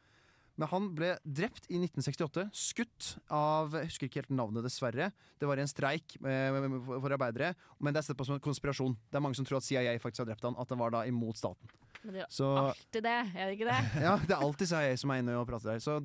[0.61, 5.11] Men han ble drept i 1968, skutt av Jeg husker ikke helt navnet, dessverre.
[5.41, 6.59] Det var i en streik eh,
[6.93, 8.97] for arbeidere, men det er sett på som en konspirasjon.
[9.09, 11.05] Det er mange som tror at CIA faktisk har drept han, at det var da
[11.09, 11.73] imot staten.
[12.03, 13.81] Men det er Så alltid det, er det ikke det?
[14.07, 15.83] ja, det er alltid CIA som er inne og prater der.
[15.83, 16.01] Så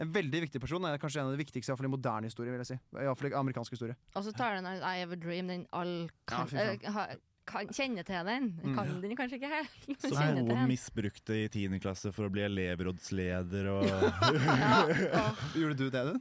[0.00, 2.70] en veldig viktig person er kanskje en av de viktigste i moderne historie, vil jeg
[2.72, 2.78] si.
[2.96, 3.98] I i amerikansk historie.
[4.16, 7.10] Og så tar den I Have a Dream, den all kan, Ja,
[7.50, 8.48] kan kjenne til den.
[8.62, 8.74] Mm.
[8.76, 9.88] Kan den kanskje ikke helt.
[10.04, 11.78] Som noen misbrukte i 10.
[11.82, 13.86] klasse for å bli elevrådsleder og
[15.58, 16.14] Gjorde du det, du?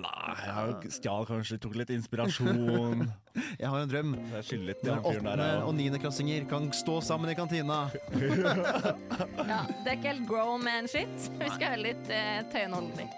[0.00, 3.06] Nei, Jeg stjal kanskje, tok litt inspirasjon.
[3.62, 4.14] Jeg har en drøm.
[4.36, 7.86] Åttende- og niendeklassinger kan stå sammen i kantina.
[8.16, 11.30] ja, det er ikke helt grown man-shit.
[11.40, 13.10] Vi skal høre litt eh, tøyenholdning.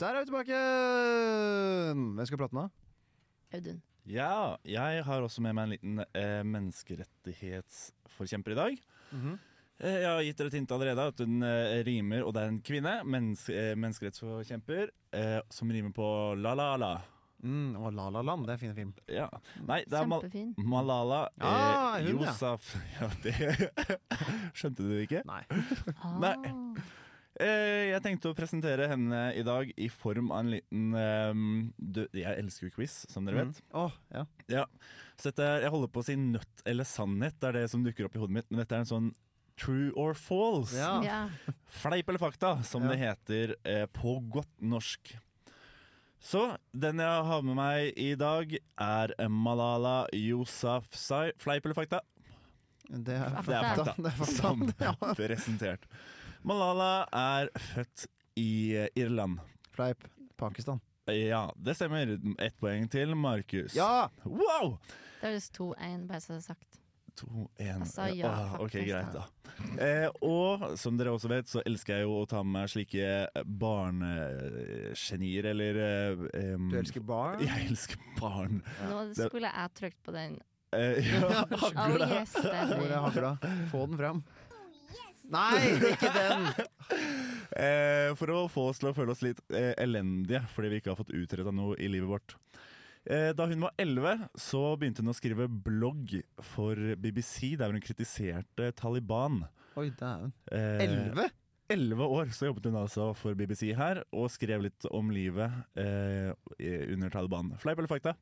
[0.00, 0.56] Der er vi tilbake!
[1.94, 2.64] Hvem skal prate nå?
[3.54, 3.78] Audun.
[4.10, 8.72] Ja, jeg har også med meg en liten eh, menneskerettighetsforkjemper i dag.
[9.14, 9.34] Mhm.
[9.84, 12.48] Eh, Jeg har gitt dere et hint allerede at hun eh, rimer, og det er
[12.52, 12.94] en kvinne.
[13.06, 14.84] Mennes eh, menneskerettsforkjemper
[15.18, 16.06] eh, som rimer på
[16.38, 16.96] la-la-la.
[17.44, 18.92] Mm, og La La Land, det er en fin film.
[19.10, 19.26] Ja.
[19.68, 20.54] Nei, det er Mal Kjempefin.
[20.64, 22.32] Malala eh, Ah, hun, ja.
[23.00, 23.34] Ja, det
[24.56, 25.20] Skjønte du det ikke?
[25.28, 25.42] Nei.
[26.24, 26.34] Nei.
[26.40, 26.48] Ah.
[26.48, 26.54] Eh,
[27.40, 31.32] jeg tenkte å presentere henne i dag i form av en liten eh,
[31.78, 33.58] dø- Jeg elsker jo quiz, som dere vet.
[33.58, 33.74] Mm.
[33.82, 33.96] Åh,
[34.52, 34.64] ja.
[35.18, 37.82] Så dette er, Jeg holder på å si nøtt eller sannhet, det er det som
[37.82, 38.50] dukker opp i hodet mitt.
[38.50, 39.10] Men dette er en sånn
[39.58, 40.74] true or false.
[40.78, 40.96] Ja.
[41.06, 41.18] Ja.
[41.82, 42.94] Fleip eller fakta, som Ja.
[42.94, 45.16] det heter eh, på godt norsk.
[46.24, 51.32] Så den jeg har med meg i dag, er Malala Yousafzai.
[51.36, 52.00] Fleip eller fakta?
[52.88, 53.44] Det er Fakta.
[53.44, 53.94] Det er fakta.
[53.98, 54.36] Det er fakta.
[54.38, 54.94] Som Ja.
[55.18, 55.84] presentert.
[56.44, 59.38] Malala er født i eh, Irland.
[59.72, 60.04] Fleip.
[60.36, 60.80] Pakistan.
[61.08, 62.18] Ja, det stemmer.
[62.42, 63.74] Ett poeng til Markus.
[63.76, 64.08] Ja!
[64.24, 64.78] Wow!
[65.20, 66.80] Det høres 2-1, bare så det er sagt.
[67.14, 67.80] To, en.
[67.84, 69.22] altså, ja, ah, ok, greit, da.
[69.78, 73.28] Eh, og som dere også vet, så elsker jeg jo å ta med meg slike
[73.62, 77.38] barnegenier, eller eh, Du elsker barn?
[77.46, 78.58] Jeg elsker barn.
[78.90, 80.40] Nå skulle jeg trykt på den.
[80.74, 82.08] Eh, ja, Oh hagler det?
[82.18, 83.32] yes, Hvor er er hagla?
[83.70, 84.24] Få den fram.
[85.32, 86.50] Nei, ikke den!
[87.54, 90.90] Eh, for å få oss til å føle oss litt eh, elendige fordi vi ikke
[90.90, 92.34] har fått utreda noe i livet vårt.
[93.06, 97.84] Eh, da hun var 11, så begynte hun å skrive blogg for BBC, der hun
[97.84, 99.44] kritiserte Taliban.
[99.78, 100.32] Oi, dæven.
[100.50, 101.28] Eh, Elleve?
[101.70, 106.32] 11 år så jobbet hun altså for BBC her, og skrev litt om livet eh,
[106.90, 107.54] under Taliban.
[107.62, 108.16] Fleip eller fakta?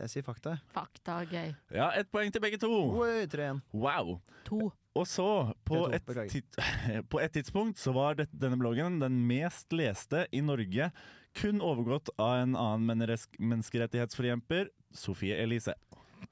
[0.00, 0.56] Jeg sier fakta.
[0.72, 1.52] Fakta gøy.
[1.74, 2.70] Ja, ett poeng til begge to.
[3.02, 3.60] Oi, 3-1.
[3.76, 4.16] Wow.
[4.48, 4.70] To.
[4.94, 5.26] Og så,
[5.66, 6.06] på et,
[7.10, 10.90] på et tidspunkt, så var det, denne bloggen den mest leste i Norge.
[11.34, 15.74] Kun overgått av en annen menneskerettighetsforjemper, menneskerettighetsforkjemper, Sofie Elise.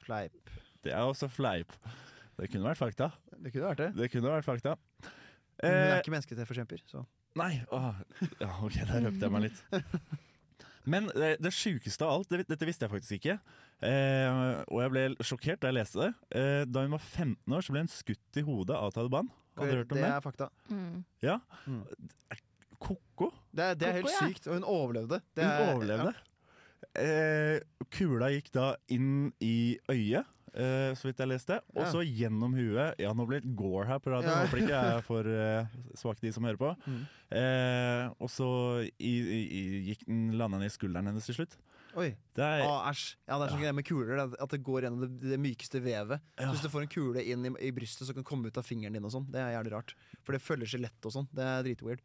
[0.05, 0.53] Fleip.
[0.83, 1.75] Det er også fleip.
[2.39, 3.11] Det kunne vært fakta.
[3.35, 3.91] Det kunne vært det.
[3.99, 4.77] Det kunne vært fakta.
[5.03, 5.11] Men
[5.63, 7.03] Hun er Eh, ikke menneskerettighetsforkjemper, så
[7.39, 7.99] nei, åh,
[8.41, 9.61] ja, ok, der røpte jeg meg litt.
[10.85, 13.37] Men det, det sjukeste av alt, det, dette visste jeg faktisk ikke,
[13.87, 16.11] eh, og jeg ble sjokkert da jeg leste det.
[16.39, 19.31] Eh, da hun var 15 år, så ble hun skutt i hodet av Taliban.
[19.59, 20.11] Hadde du hørt om det det?
[20.17, 20.49] er fakta.
[20.73, 20.99] Mm.
[21.23, 21.39] Ja.
[21.69, 21.83] Mm.
[22.83, 23.31] Ko-ko?
[23.55, 24.29] Det er, det er helt Koko, ja.
[24.33, 25.21] sykt, og hun overlevde.
[25.37, 26.13] Det Hun er, overlevde.
[26.99, 29.11] Eh, kula gikk da inn
[29.45, 31.91] i øyet, eh, så vidt jeg leste, og Ja.
[31.93, 32.95] så gjennom huet.
[33.01, 34.33] Ja, nå blir det gore her på radioen.
[34.33, 34.47] Ja.
[34.47, 35.67] håper ikke jeg er for uh,
[35.99, 36.73] svak, de som hører på.
[36.87, 37.03] Mm.
[37.33, 38.49] Uh, og så
[38.99, 41.57] i, i, i, gikk den landa den i skulderen hennes til slutt.
[41.97, 42.15] Oi.
[42.33, 43.17] Det er, Ah, Æsj.
[43.29, 45.81] Ja, det er sånn greie med kuler, er at det går gjennom det, det mykeste
[45.85, 46.23] vevet.
[46.41, 46.47] Ja.
[46.47, 48.65] Så hvis du får en kule inn i, i brystet som kan komme ut av
[48.65, 49.93] fingeren din og sånn, det er jævlig rart.
[50.25, 51.29] For det følger skjelettet og sånn.
[51.37, 52.01] Det er dritweird.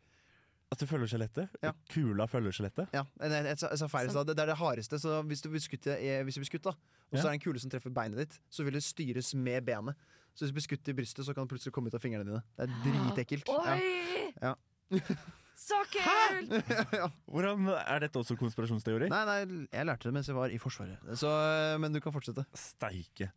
[0.71, 1.53] At du følger skjelettet?
[1.63, 1.71] Ja.
[1.93, 2.89] Kula følger skjelettet?
[2.93, 4.09] Ja, jeg, jeg, jeg, sa- feil.
[4.11, 4.99] Så- Så det, det er det hardeste.
[4.99, 7.21] Så hvis du blir skutt, hvis du blir skutt da, og Ja.
[7.21, 9.95] så er det en kule som treffer beinet ditt, så vil det styres med benet.
[10.35, 12.25] Så hvis du blir skutt i brystet, så kan det plutselig komme ut av fingrene
[12.27, 12.43] dine.
[12.57, 13.47] Det er dritekkelt.
[13.49, 14.33] Oi!
[14.43, 14.55] Ja.
[15.57, 16.51] Så kult!
[16.99, 17.07] Ja.
[17.25, 19.07] Hvordan Er dette også konspirasjonsteori?
[19.09, 19.37] Nei, nei,
[19.73, 20.99] jeg lærte det mens jeg var i Forsvaret.
[21.17, 21.31] Så,
[21.81, 22.43] men du kan fortsette.
[22.53, 23.31] Steike.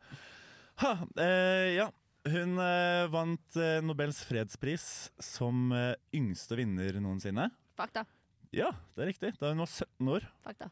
[0.83, 1.87] Ha, eh, ja.
[2.29, 4.85] Hun eh, vant eh, Nobels fredspris
[5.25, 7.47] som eh, yngste vinner noensinne.
[7.79, 8.05] Fakta.
[8.53, 9.31] Ja, det er riktig.
[9.41, 10.27] Da hun var 17 år.
[10.45, 10.69] Fakta.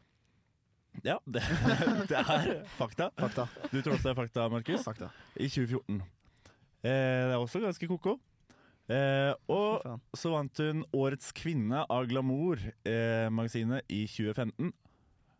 [1.05, 1.41] Ja, det,
[2.11, 3.09] det er fakta.
[3.17, 3.47] Fakta.
[3.71, 4.83] Du tror også det er fakta, Markus?
[4.85, 5.09] Fakta.
[5.37, 6.01] I 2014.
[6.83, 8.17] Eh, det er også ganske ko-ko.
[8.89, 9.85] Eh, og
[10.17, 14.69] så vant hun Årets kvinne av Glamour-magasinet i 2015.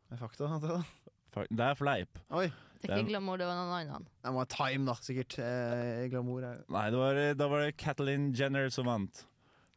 [0.09, 0.49] Det er fakta.
[0.49, 1.45] jeg da.
[1.53, 2.21] Det er fleip.
[2.33, 2.47] Oi.
[2.79, 4.05] Det er ikke glamour, det var noen annen.
[4.23, 5.35] Det var time, da, sikkert.
[5.43, 9.25] Eh, glamour er Nei, det var, da var det Catalin Jenner som vant.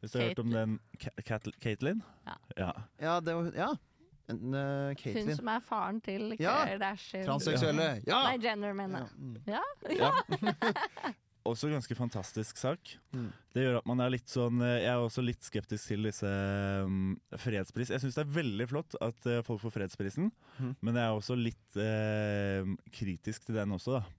[0.02, 0.76] Hvis du har hørt om den
[1.62, 2.02] Katelyn?
[2.26, 2.36] Ja.
[2.58, 2.70] ja.
[3.02, 3.52] Ja, det var hun.
[3.58, 3.72] Ja.
[4.30, 6.54] En, uh, Hun som er faren til Ja.
[6.70, 7.24] Kardashian.
[7.26, 7.88] Transseksuelle.
[8.06, 8.22] Ja!
[8.30, 9.08] Nei, Jenner, mener
[9.46, 9.62] Ja.
[9.90, 9.98] jeg.
[9.98, 9.98] mm.
[9.98, 11.12] Ja.
[11.48, 12.94] Også ganske fantastisk sak.
[13.16, 13.28] Mm.
[13.52, 16.30] Det gjør at man er litt sånn Jeg er også litt skeptisk til disse
[16.86, 17.90] um, fredspris.
[17.92, 20.72] Jeg syns det er veldig flott at uh, folk får fredsprisen, mm.
[20.80, 24.18] men jeg er også litt uh, kritisk til den også, da.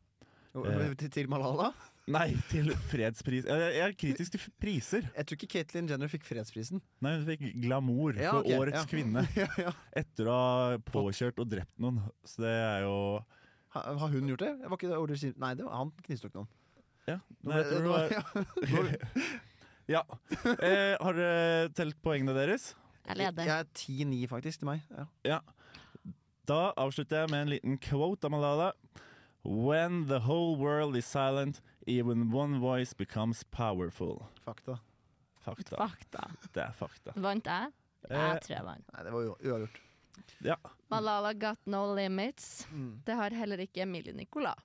[0.54, 0.94] Eh.
[1.00, 1.72] Til, til Malala?
[2.14, 5.06] Nei, til fredspris Jeg, jeg er kritisk til priser.
[5.16, 6.82] Jeg tror ikke Caitlyn Jenner fikk fredsprisen.
[7.02, 8.90] Nei, hun fikk glamour Ja, for ok, årets ja.
[8.92, 9.24] kvinne
[9.64, 9.72] ja,
[10.04, 12.02] etter å ha påkjørt og drept noen.
[12.28, 12.98] Så det er jo
[13.74, 14.52] Ha, har hun gjort det?
[14.68, 16.52] Var ikke det Nei, det var, han knivstakk noen.
[17.08, 17.18] Ja.
[17.44, 18.24] Nå vet du hva ja.
[19.92, 20.02] Ja.
[20.64, 22.70] Eh, har dere telt poengene deres?
[23.04, 23.44] Jeg leder.
[23.50, 24.86] Jeg er 10-9, faktisk, til meg.
[25.28, 25.42] Ja.
[26.48, 28.70] Da avslutter jeg med en liten quote av Malala.
[29.44, 34.24] When the whole world is silent, even one voice becomes powerful.
[34.46, 34.78] Fakta.
[35.44, 35.76] Fakta.
[35.82, 36.30] Fakta.
[36.56, 37.12] Det er fakta.
[37.20, 37.74] Vant jeg?
[38.08, 38.88] Eh, Jeg tror jeg vant.
[38.96, 39.82] Nei, det var uavgjort.
[40.48, 40.56] ja.
[40.92, 42.66] Malala got no limits.
[42.72, 43.02] Mm.
[43.04, 44.56] Det har heller ikke Emilie Nicolas.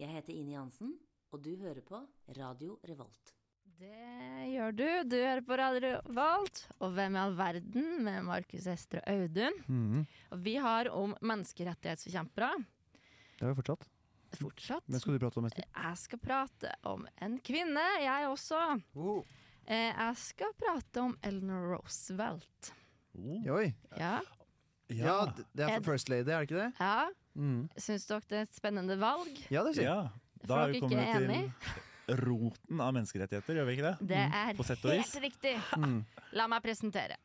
[0.00, 0.94] Jeg heter Ine Jansen,
[1.32, 2.00] og du hører på
[2.38, 3.34] Radio Revolt.
[3.82, 4.86] Det gjør du.
[5.10, 6.62] Du hører på Radio Revolt.
[6.82, 9.56] Og Hvem i all verden med Markus Ester og Audun.
[9.66, 10.02] Mm.
[10.34, 12.50] Og vi har om menneskerettighetsforkjempere.
[13.38, 13.88] Det har vi fortsatt.
[14.38, 14.84] Fortsatt.
[14.88, 15.66] Hvem skal du prate om Ester?
[15.76, 18.60] Jeg skal prate om en kvinne, jeg også.
[18.96, 19.24] Oh.
[19.68, 22.72] jeg skal prate om Eleanor Roosevelt.
[23.18, 23.50] Oh.
[23.58, 23.66] Oi.
[23.98, 24.14] Ja.
[24.92, 25.18] Ja,
[25.56, 26.70] det er Ed- for First Lady, er det ikke det?
[26.80, 27.08] ja.
[27.38, 27.64] Mm.
[27.80, 29.40] Syns dere det er et spennende valg?
[29.52, 29.88] Ja, det jeg.
[29.88, 30.10] ja.
[30.42, 34.08] Da er vi kommet er til roten av menneskerettigheter, gjør vi ikke det?
[34.10, 34.80] Det er og vis.
[34.82, 35.52] helt riktig.
[35.78, 36.00] Mm.
[36.38, 37.18] La meg presentere.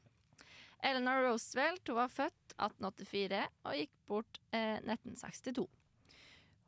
[0.85, 5.65] Eleanor Roosevelt hun var født 1884 og gikk bort eh, 1962.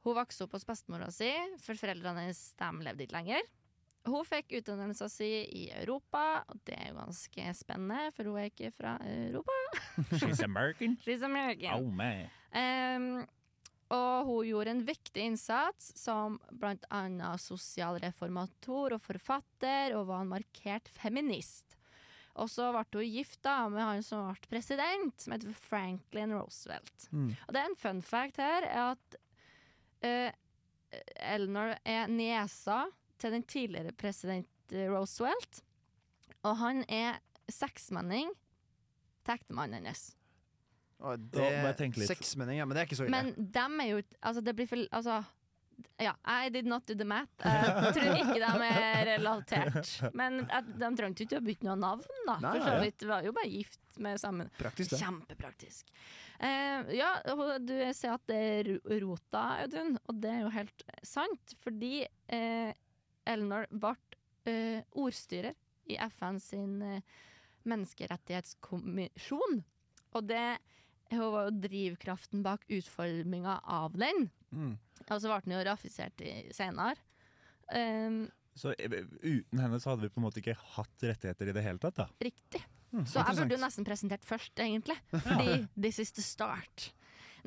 [0.08, 1.30] Hun vokste opp hos bestemora si,
[1.62, 3.50] for foreldrene hennes de levde ikke lenger.
[4.10, 8.50] Hun fikk utdannelsen sin i Europa, og det er jo ganske spennende, for hun er
[8.50, 9.59] ikke fra Europa.
[10.18, 10.98] She's American.
[11.06, 11.74] She's American.
[11.74, 12.30] Oh, man.
[12.54, 13.28] Um,
[13.90, 20.34] og hun gjorde en viktig innsats som blant annet sosialreformator og forfatter, og var en
[20.36, 21.80] markert feminist.
[22.40, 27.10] Og så ble hun gift da med han som ble president, som heter Franklin Roosevelt.
[27.10, 27.34] Mm.
[27.48, 29.18] Og det er en fun fact her, er at
[30.06, 30.30] uh,
[31.18, 32.86] Eleanor er niesa
[33.20, 35.64] til den tidligere president Roosevelt.
[36.46, 37.20] Og han er
[37.52, 38.30] seksmenning
[39.38, 40.10] til mannen hennes.
[41.00, 43.16] Da det, er Seksmenning, ja, men det er ikke så ille.
[43.16, 45.22] Men dem er jo Altså, det blir for Altså
[46.00, 47.32] ja, I did not do the math.
[47.40, 49.92] Jeg tror ikke de er relatert.
[50.16, 50.42] Men
[50.80, 52.36] de trengte ikke å bytte noe navn, da.
[52.44, 54.50] Nei, For så vidt var jo bare gift med sammen.
[54.60, 55.00] Praktisk, det.
[55.00, 55.94] Kjempepraktisk.
[56.40, 57.14] Uh, ja,
[57.64, 58.72] du sier at det er
[59.04, 61.56] rota, Audun, og det er jo helt sant.
[61.64, 62.72] Fordi uh,
[63.28, 65.56] Eleanor ble uh, ordstyrer
[65.90, 67.02] i FN sin eh,
[67.70, 69.62] menneskerettighetskommisjon.
[70.18, 70.58] Og det
[71.10, 74.28] hun var jo drivkraften bak utforminga av den.
[74.54, 74.76] Mm.
[75.08, 76.22] Og så ble den jo raffisert
[76.54, 77.00] senere.
[77.74, 78.28] Um,
[78.58, 81.64] Så eh, uten henne så hadde vi på en måte ikke hatt rettigheter i det
[81.66, 82.08] hele tatt, da.
[82.22, 82.62] riktig.
[82.92, 84.98] Mm, Så jeg burde jo nesten presentert først, egentlig.
[85.28, 86.90] Fordi this is the start.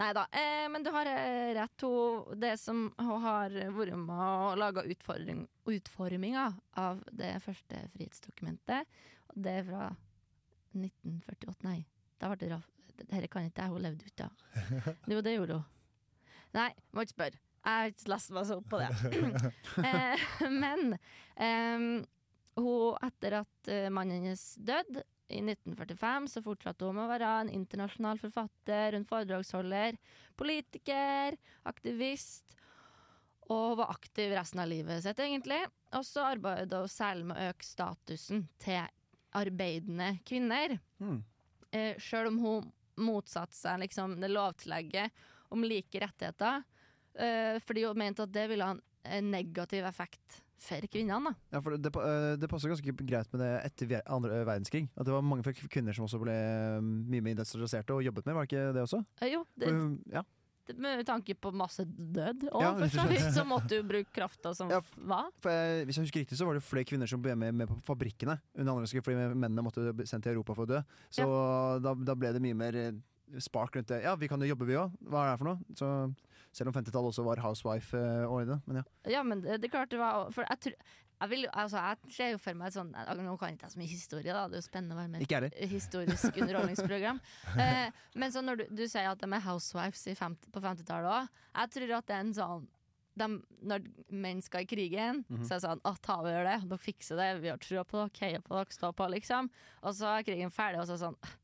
[0.00, 0.24] Nei da.
[0.32, 1.84] Eh, men du har eh, rett.
[1.84, 6.46] Hun, det som hun har vært med og laga utfordring, utforminga
[6.80, 8.88] av det første frihetsdokumentet,
[9.34, 9.90] og det er fra
[10.78, 11.80] 1948 Nei,
[12.20, 12.68] da ble det raff...
[12.92, 14.28] Dette kan ikke jeg, hun levde ut da.
[15.10, 15.70] Jo, det gjorde hun.
[16.52, 17.40] Nei, må ikke spørre.
[17.62, 18.90] Jeg har ikke lest meg så opp på det.
[19.88, 20.96] eh, men
[21.38, 21.86] em,
[22.58, 27.30] hun, etter at eh, mannen hennes døde i 1945, så fortsatte hun med å være
[27.42, 29.96] en internasjonal forfatter, en foredragsholder,
[30.38, 31.38] politiker,
[31.70, 32.58] aktivist.
[33.52, 35.60] Og var aktiv resten av livet sitt, egentlig.
[35.96, 38.84] Og så arbeidet hun særlig med å øke statusen til
[39.38, 40.76] arbeidende kvinner.
[41.02, 41.20] Mm.
[41.72, 42.70] Eh, Sjøl om hun
[43.02, 46.62] motsatte seg liksom, det lovtillegget om like rettigheter.
[47.14, 51.34] Eh, fordi hun mente at det ville ha en, negativ effekt for kvinnene.
[51.50, 54.84] Ja, for det, øh, det passer ganske greit med det etter andre verdenskrig.
[54.96, 58.36] At det var mange kvinner som også ble øh, mye mer industrialiserte og jobbet med,
[58.36, 59.02] var det ikke det også?
[59.20, 60.22] Eh, jo, det, For ja.
[60.78, 62.72] Med tanke på masse død, og Ja,
[63.34, 65.24] så måtte du bruke krafta som Ja, hva?
[65.44, 67.78] jeg, hvis jeg husker riktig, så var det flere kvinner som ble med, med på
[67.86, 70.82] fabrikkene under andre fordi mennene måtte sendt til Europa for å dø.
[71.10, 71.26] Så
[71.82, 72.92] da, da ble det mye mer eh,
[73.42, 74.02] spark rundt det.
[74.04, 74.92] Ja, vi kan jo jobbe, vi òg.
[75.08, 75.76] Hva er det for noe?
[75.78, 75.90] Så,
[76.52, 78.60] selv om 50-tallet også var housewife-året.
[78.68, 78.84] Men ja.
[79.18, 80.74] Ja, men det, det klart det var For jeg tror
[81.22, 83.78] jeg, vil, altså, jeg ser jo for meg et sånt Nå kan ikke jeg så
[83.80, 84.44] mye historie, da.
[84.50, 85.28] Det er jo spennende å være med i
[85.64, 87.20] et historisk underholdningsprogram.
[87.62, 91.10] Eh, men så når du, du sier at de er housewives i 50, på 50-tallet
[91.14, 91.28] òg,
[91.60, 92.68] jeg tror at det er en sånn
[93.20, 93.26] de,
[93.68, 93.82] Når
[94.24, 95.44] menn skal i krigen, Mhm.
[95.44, 97.98] så er det sånn Å, ta over det, dere fikser det, vi har trua på
[98.00, 99.50] dere, heier på dere, stå på, liksom.
[99.84, 101.38] Og så er krigen ferdig, og så er det sånn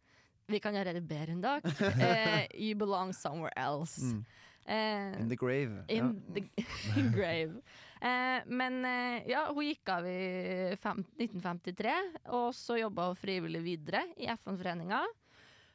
[0.48, 1.60] Vi kan gjøre det bedre enn dere.
[2.08, 4.00] Eh, you belong somewhere else.
[4.00, 4.24] Mm.
[4.68, 5.84] Eh, In the grave.
[5.88, 6.34] In ja.
[6.34, 7.62] the grave.
[8.04, 11.94] Eh, men eh, ja, hun gikk av i fem, 1953,
[12.36, 15.00] og så jobba hun frivillig videre i FN-foreninga.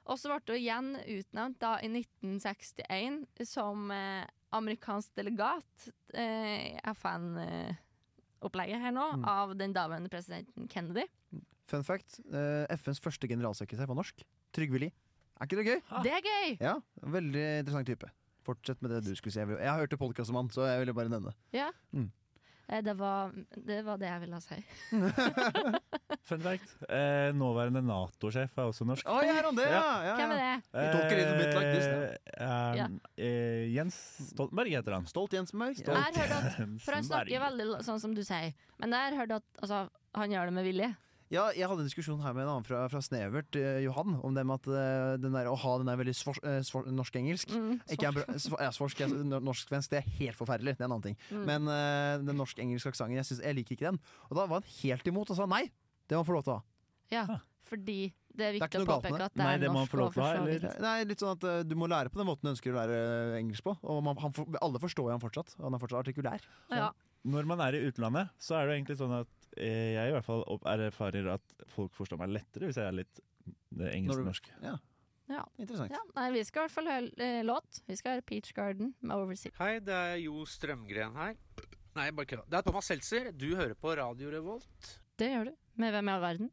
[0.06, 6.80] Og så ble hun igjen utnevnt da i 1961 som eh, amerikansk delegat eh, i
[6.94, 9.26] FN-opplegget her nå, Mm.
[9.28, 11.06] av den daværende presidenten Kennedy.
[11.72, 12.20] Fun fact.
[12.70, 14.22] FNs første generalsekretær var norsk.
[14.54, 14.92] Trygve Lie.
[15.40, 15.80] Er ikke det gøy?
[16.04, 16.58] Det er gøy!
[16.62, 18.10] Ja, Veldig interessant type.
[18.44, 19.40] Fortsett med det du skulle si.
[19.40, 21.34] Jeg vil- Jeg har hørt det podkast om han, så jeg ville bare nevne.
[21.54, 21.70] Ja.
[21.94, 22.12] Mm.
[22.70, 23.32] Eh, det, var,
[23.68, 24.58] det var det jeg ville si.
[26.30, 26.70] Fun fact.
[26.88, 29.08] Eh, nåværende Nato-sjef er også norsk.
[29.12, 29.66] Oi, er han det?
[29.68, 30.54] Ja, ja, Hvem er det?
[30.74, 30.94] Eh,
[31.54, 31.88] like this,
[32.34, 33.98] Eh, er eh, Jens
[34.32, 35.06] Stoltenberg heter han.
[35.06, 35.34] Stolt.
[35.36, 38.54] Jeg har hørt at For han snakker veldig sånn som du sier.
[38.80, 40.96] Men jeg har hørt at altså, han gjør det med vilje.
[41.34, 44.36] Ja, jeg hadde en diskusjon her med en annen fra, fra Snevert, eh, Johan, om
[44.38, 47.50] det med at eh, den der, å ha den der veldig svors, eh, svor, norsk-engelsk
[47.58, 48.26] Mm, ikke er bra.
[48.38, 50.76] Sv- Ja, svorsk, jeg- no- norsk-svensk, det er helt forferdelig.
[50.78, 51.18] Det er en annen ting.
[51.32, 51.46] Mm.
[51.50, 54.00] Men eh, den norsk-engelske aksenten, jeg, synes- jeg liker ikke den.
[54.30, 55.64] Og da var han helt imot og sa nei,
[56.08, 56.64] det må han få lov til å ha.
[57.12, 57.26] Ja,
[57.66, 57.98] fordi
[58.34, 59.88] det er viktig ikke å galt med påpeke at det Nei, er det må han
[59.88, 60.80] norsk få lov til å ha?
[60.86, 63.00] Nei, litt sånn at eh, Du må lære på den måten du ønsker å lære
[63.34, 63.74] eh, engelsk på.
[63.84, 65.56] Og man, han, for- alle forstår jo han fortsatt.
[65.62, 66.46] Han er fortsatt artikulær.
[66.70, 66.92] Ja.
[67.26, 70.44] Når man er i utlandet, så er det egentlig sånn at jeg i hvert fall
[70.88, 74.50] erfarer at folk forstår meg lettere hvis jeg er litt eh, engelsk-norsk.
[74.64, 74.78] Ja.
[75.58, 75.94] Interessant.
[75.96, 77.80] Ja, nei, vi skal i hvert fall høre eh, låt.
[77.88, 79.56] Vi skal høre Peach Garden med Overseas.
[79.58, 81.38] Hei, det er Jo Strømgren her.
[81.96, 82.46] Nei, bare kødda.
[82.50, 83.32] Det er Thomas Seltzer.
[83.32, 84.90] Du hører på Radio Revolt.
[85.18, 85.54] Det gjør du.
[85.82, 86.50] Med Hvem i all verden?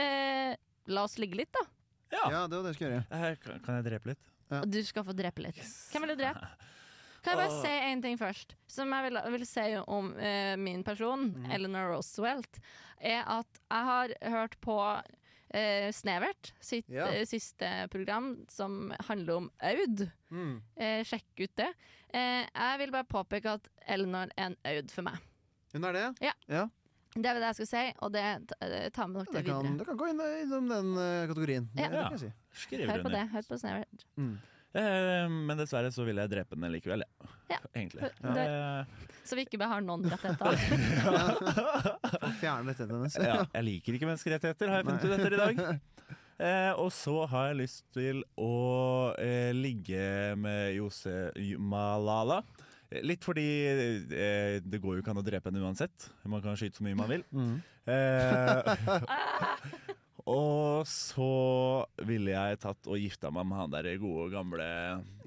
[0.00, 0.54] Eh,
[0.92, 1.64] la oss ligge litt, da.
[2.12, 2.24] Ja.
[2.32, 3.06] Ja, det var det jeg skulle gjøre.
[3.12, 4.30] Eh, kan- jeg drepe litt?
[4.48, 4.62] Ja.
[4.64, 5.60] Du skal få drepe litt.
[5.92, 6.48] Hvem vil du drepe?
[7.22, 10.84] Kan jeg bare si én ting først, som jeg vil, vil si om eh, min
[10.86, 11.48] person, mm.
[11.56, 12.60] Eleanor Roosevelt,
[13.00, 14.76] er at jeg har hørt på
[15.54, 17.06] eh, Snevert sitt Ja.
[17.10, 20.06] eh, siste program, som handler om Aud.
[20.30, 20.62] Mm.
[20.76, 21.70] Eh, sjekk ut det.
[22.14, 25.18] Eh, jeg vil bare påpeke at Eleanor er en Aud for meg.
[25.74, 26.04] Hun er det?
[26.24, 26.32] Ja.
[26.48, 26.66] ja.
[27.18, 28.22] Det er det jeg skal si, og det
[28.60, 29.78] eh, tar med dere Det kan, videre.
[29.80, 30.94] det kan gå inn innom den
[31.32, 31.66] kategorien.
[31.74, 31.88] Ja.
[31.88, 32.84] det kan jeg si.
[32.86, 33.24] Hør på det.
[33.32, 34.06] Hør på Snevert.
[34.16, 34.36] Mm.
[34.76, 37.28] Eh, men dessverre så vil jeg drepe den likevel, ja.
[37.54, 37.58] Ja.
[37.72, 38.10] Egentlig.
[38.20, 40.58] Eh, Så vi ikke har noen rettigheter.
[42.18, 43.16] Få fjerne rettighetene hennes.
[43.16, 45.64] ja, jeg liker ikke menneskerettigheter, har jeg funnet ut etter i dag.
[46.38, 48.50] Eh, og så har jeg lyst til å
[49.18, 52.44] eh, ligge med Jose Malala.
[53.02, 56.06] Litt fordi eh, det går jo ikke an å drepe henne uansett.
[56.30, 57.24] Man kan skyte så mye man vil.
[57.34, 57.58] Mm.
[60.28, 61.28] Og så
[62.06, 64.66] ville jeg tatt og gifta meg med han der gode, gamle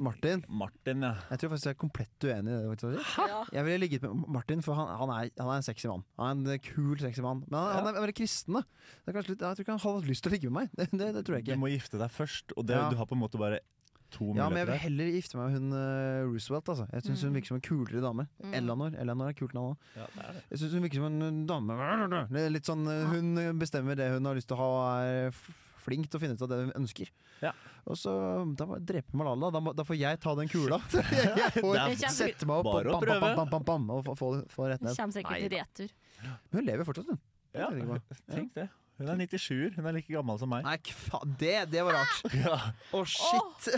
[0.01, 1.15] Martin, Martin, ja.
[1.31, 3.01] jeg tror faktisk jeg er komplett uenig i det.
[3.31, 3.41] Ja.
[3.57, 6.05] Jeg ville ligget med Martin, for han, han, er, han er en sexy mann.
[6.21, 7.43] Han er en kul, sexy mann.
[7.47, 8.59] Men han, han er veldig kristen.
[8.59, 8.63] da
[9.01, 10.73] det er kanskje Jeg tror ikke han hadde lyst til å ligge med meg.
[10.81, 11.57] Det, det, det tror jeg ikke.
[11.57, 12.89] Du må gifte deg først, og det, Ja.
[12.93, 13.61] du har på en måte bare
[14.11, 16.69] to Ja, men jeg vil heller gifte meg med hun uh, Roosevelt.
[16.73, 16.85] Altså.
[16.91, 17.35] Jeg syns hun Mm.
[17.39, 18.27] virker som en kulere dame.
[18.43, 18.53] Mm.
[18.59, 18.95] Eleanor.
[19.05, 19.89] Eleanor er kult navn òg.
[19.97, 20.43] Ja, det det.
[20.51, 24.25] Jeg syns hun virker som en uh, dame Litt sånn uh, Hun bestemmer det hun
[24.29, 24.71] har lyst til å ha,
[25.07, 25.41] er
[25.81, 27.09] flink til å finne ut av det hun ønsker.
[27.41, 27.51] Ja.
[27.89, 28.11] Og så
[28.53, 29.49] da dreper Malala.
[29.49, 30.77] Da, da får jeg ta den kula.
[30.93, 34.29] jeg får sette meg opp og bam, bam, bam, bam, bam, bam, og få, få,
[34.53, 34.99] få rett Det ned.
[34.99, 35.95] kommer sikkert i retur.
[36.21, 37.21] Men hun lever fortsatt, hun.
[37.57, 37.71] Ja,
[38.35, 38.67] tenk det.
[39.01, 39.75] Hun er 97-er.
[39.77, 40.63] Hun er like gammel som meg.
[40.67, 42.21] Nei, kva, det, det var rart.
[42.41, 42.57] Ja.
[42.97, 43.71] oh, shit!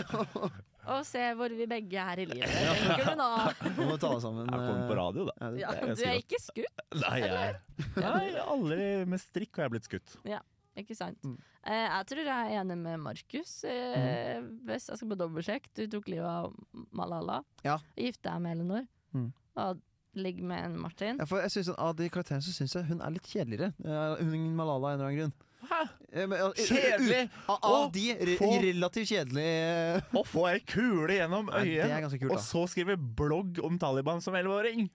[0.84, 2.50] Og se hvor vi begge er i livet.
[2.52, 3.28] Tenker du nå?
[3.78, 4.44] Nå må ta oss sammen.
[4.52, 5.48] Jeg kommer på radio, da.
[5.56, 7.54] ja, det- Det du er ikke skutt, Nei, jeg
[7.96, 10.16] Nei, aldri med strikk har jeg blitt skutt.
[10.28, 10.42] Ja.
[10.76, 11.22] ikke sant?
[11.24, 11.38] Mm.
[11.64, 13.54] Eh, jeg tror jeg er enig med Markus.
[13.64, 16.52] Eh, Hvis jeg skal på dobbeltsjekk Du tok livet av
[16.92, 17.38] Malala.
[17.64, 17.78] Ja.
[17.96, 18.84] Gifte deg med Elinor.
[19.16, 19.30] Mm.
[19.64, 19.80] Og
[20.16, 21.18] ligge med en Martin.
[21.18, 23.72] Ja, for jeg synes, Av de karakterene så syns jeg hun er litt kjedeligere.
[23.84, 25.34] Uh, hun Malala av en eller annen grunn.
[25.64, 25.82] Hæ?
[26.28, 27.22] men, uh, uh, Kjedelig?
[27.32, 32.20] uh, Av, av de re få- relativt kjedelige Å få ei kule gjennom øyet, ganske
[32.20, 34.90] kult, og så skrive blogg om Taliban som 11-åring!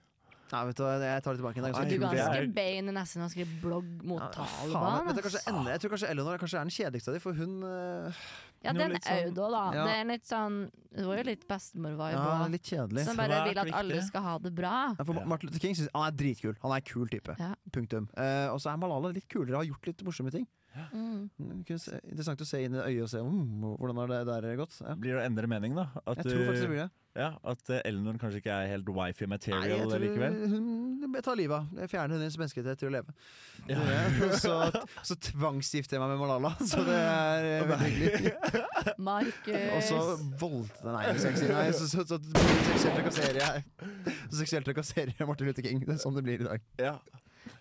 [0.50, 1.62] Nei, vet du hva, jeg tar det tilbake.
[1.62, 4.72] Det er Du er ganske er- bein i nesten å skrive blogg mot Ja, faen,
[4.72, 5.06] Taliban.
[5.06, 7.32] vet du, kanskje jeg tror kanskje Eleanor er kanskje er den kjedeligste av dem, for
[7.38, 8.22] hun uh,
[8.62, 9.62] Ja, den er litt sånn- Audo, da.
[9.72, 9.84] Ja.
[9.86, 10.56] Det er litt sånn
[10.92, 12.12] Det var jo litt bestemor-vibe.
[12.12, 13.04] ja, litt kjedelig.
[13.06, 14.94] Som bare vil at alle skal ha det bra.
[14.98, 16.56] Ja, for Martin Luther King synes, han er dritkul.
[16.60, 17.36] Han er en kul type.
[17.38, 17.54] Ja.
[17.72, 18.08] Punktum.
[18.18, 20.46] Uh, og så er Malala litt kulere, har gjort litt morsomme ting.
[20.92, 21.28] Mm.
[21.40, 24.76] Mm, Interessant å se inn i øyet og se mm, hvordan har det der gått.
[24.84, 24.94] Ja.
[24.94, 25.88] Blir det å endre mening, da?
[26.04, 26.88] At, Jeg tror faktisk det blir det.
[27.18, 30.38] ja, at uh, Eleanor kanskje ikke er helt wifi Nei, material jeg tror likevel?
[30.54, 31.80] hun tar livet av.
[31.82, 33.14] Jeg fjerner hennes menneskerettighet til å leve.
[33.68, 33.80] Ja.
[33.90, 34.30] Jeg.
[34.40, 34.54] Så,
[35.10, 38.34] så tvangsgifter jeg meg med Malala, så det er eh, veldig hyggelig.
[39.10, 39.64] Markus.
[39.76, 39.98] Og så
[40.40, 41.50] voldte Nei, det skal jeg ikke si.
[41.52, 42.20] Nei, så, så, så,
[42.70, 43.64] seksuelt trakasserer jeg
[44.30, 45.82] Så seksuelt trakasserer jeg Martin Luther King.
[45.84, 46.64] Det er sånn det blir i dag.
[46.80, 46.94] Ja.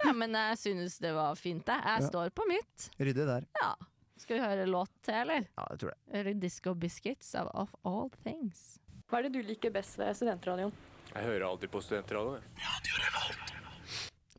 [0.04, 1.82] Ja, men jeg synes det var fint, jeg.
[1.84, 2.08] Jeg Ja.
[2.08, 2.90] står på mitt.
[3.00, 3.46] Ryddig der.
[3.62, 3.74] Ja.
[4.20, 5.46] Skal vi høre låt til, eller?
[5.58, 5.98] Ja, jeg tror det.
[6.20, 8.80] Eller Disco Biscuits av Of All Things.
[9.10, 10.72] Hva er det du liker best ved studentradioen?
[11.16, 12.44] Jeg hører alltid på studentradioen.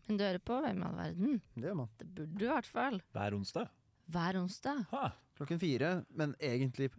[0.08, 1.40] Men du hører på Hvem i all verden?
[1.54, 1.88] Det gjør man.
[1.98, 3.00] Det burde du i hvert fall.
[3.14, 3.68] Hver onsdag?
[4.10, 4.84] Hver onsdag.
[4.90, 5.10] Ha.
[5.38, 6.90] Klokken fire, men egentlig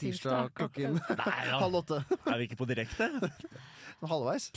[0.00, 1.58] Tirsdag tirsdag klokken Nei, ja.
[1.64, 2.02] halv åtte.
[2.28, 3.08] Er vi ikke på direkte?
[4.10, 4.50] Halvveis.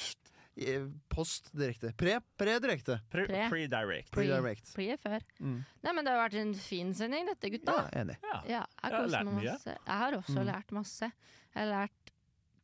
[1.09, 1.93] Post direkte.
[1.97, 2.99] Pre, pre-direkte.
[3.09, 3.47] Pre- Pre.
[3.49, 4.11] Pre-direct.
[4.13, 4.73] Pre-direct.
[4.75, 5.23] Pre før.
[5.41, 5.55] Mm.
[5.83, 7.73] Nei, men det har vært en fin sending, dette, gutta.
[7.79, 8.17] Ja, enig.
[8.21, 8.37] Ja.
[8.49, 9.43] Ja, jeg Jeg har lært mye.
[9.53, 9.73] masse.
[9.87, 10.45] Jeg har også Mm.
[10.51, 11.11] lært masse.
[11.55, 12.13] Jeg har lært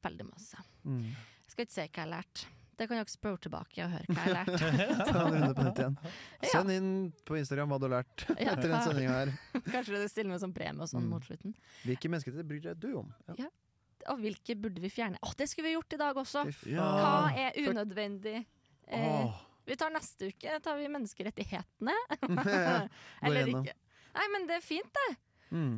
[0.03, 0.57] veldig masse.
[0.85, 1.03] Mm.
[1.09, 2.45] Jeg skal ikke si hva jeg har lært.
[2.79, 5.07] Det kan dere spørre tilbake og høre hva jeg har lært.
[5.11, 5.97] Ta en runde på nett igjen.
[6.47, 6.91] Send inn
[7.25, 9.33] på Instagram hva du har lært etter den sendinga her.
[9.73, 11.09] Kanskje du stiller med som premie og sånn Mm.
[11.09, 11.55] mot slutten.
[11.83, 13.13] Hvilke menneskerettigheter bryr deg du om?
[13.35, 13.49] Ja.
[14.07, 15.19] Og hvilke burde vi fjerne?
[15.21, 16.45] Å, det skulle vi gjort i dag også!
[16.71, 16.87] Ja.
[16.95, 18.45] Hva er unødvendig?
[18.89, 19.37] Eh,
[19.69, 21.95] vi tar neste uke tar vi menneskerettighetene.
[23.25, 23.75] Eller ikke.
[24.15, 25.09] Nei, men det er fint, det.
[25.53, 25.75] Mm.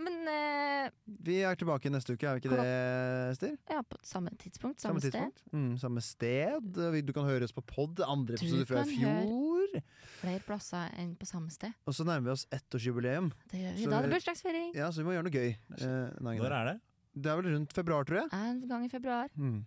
[0.00, 0.90] Men eh,
[1.26, 3.56] Vi er tilbake neste uke, er vi ikke det, Styr?
[3.68, 5.12] ja, på samme tidspunkt, samme, sted.
[5.12, 5.42] tidspunkt.
[5.52, 6.70] Mm, samme sted.
[7.04, 9.74] Du kan høre oss på pod, andre Du fra i fjor.
[10.20, 11.74] Flere plasser enn på samme sted.
[11.88, 13.84] Og så nærmer vi oss ettårsjubileum, Det gjør vi.
[13.84, 14.70] Så Da er det bursdagsfeiring.
[14.78, 15.50] ja, så vi må gjøre noe gøy.
[15.80, 16.20] Eh.
[16.20, 16.78] Når er det?
[17.14, 18.28] Det er vel rundt februar, tror jeg.
[18.36, 19.28] En gang i februar.
[19.36, 19.64] Mm.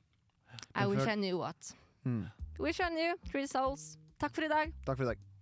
[0.75, 1.73] I wish I knew what.
[2.06, 2.25] Mm.
[2.60, 3.17] Wish I knew.
[3.29, 3.97] Three souls.
[4.19, 4.73] Takk for i dag.
[4.86, 5.33] Takk for i dag.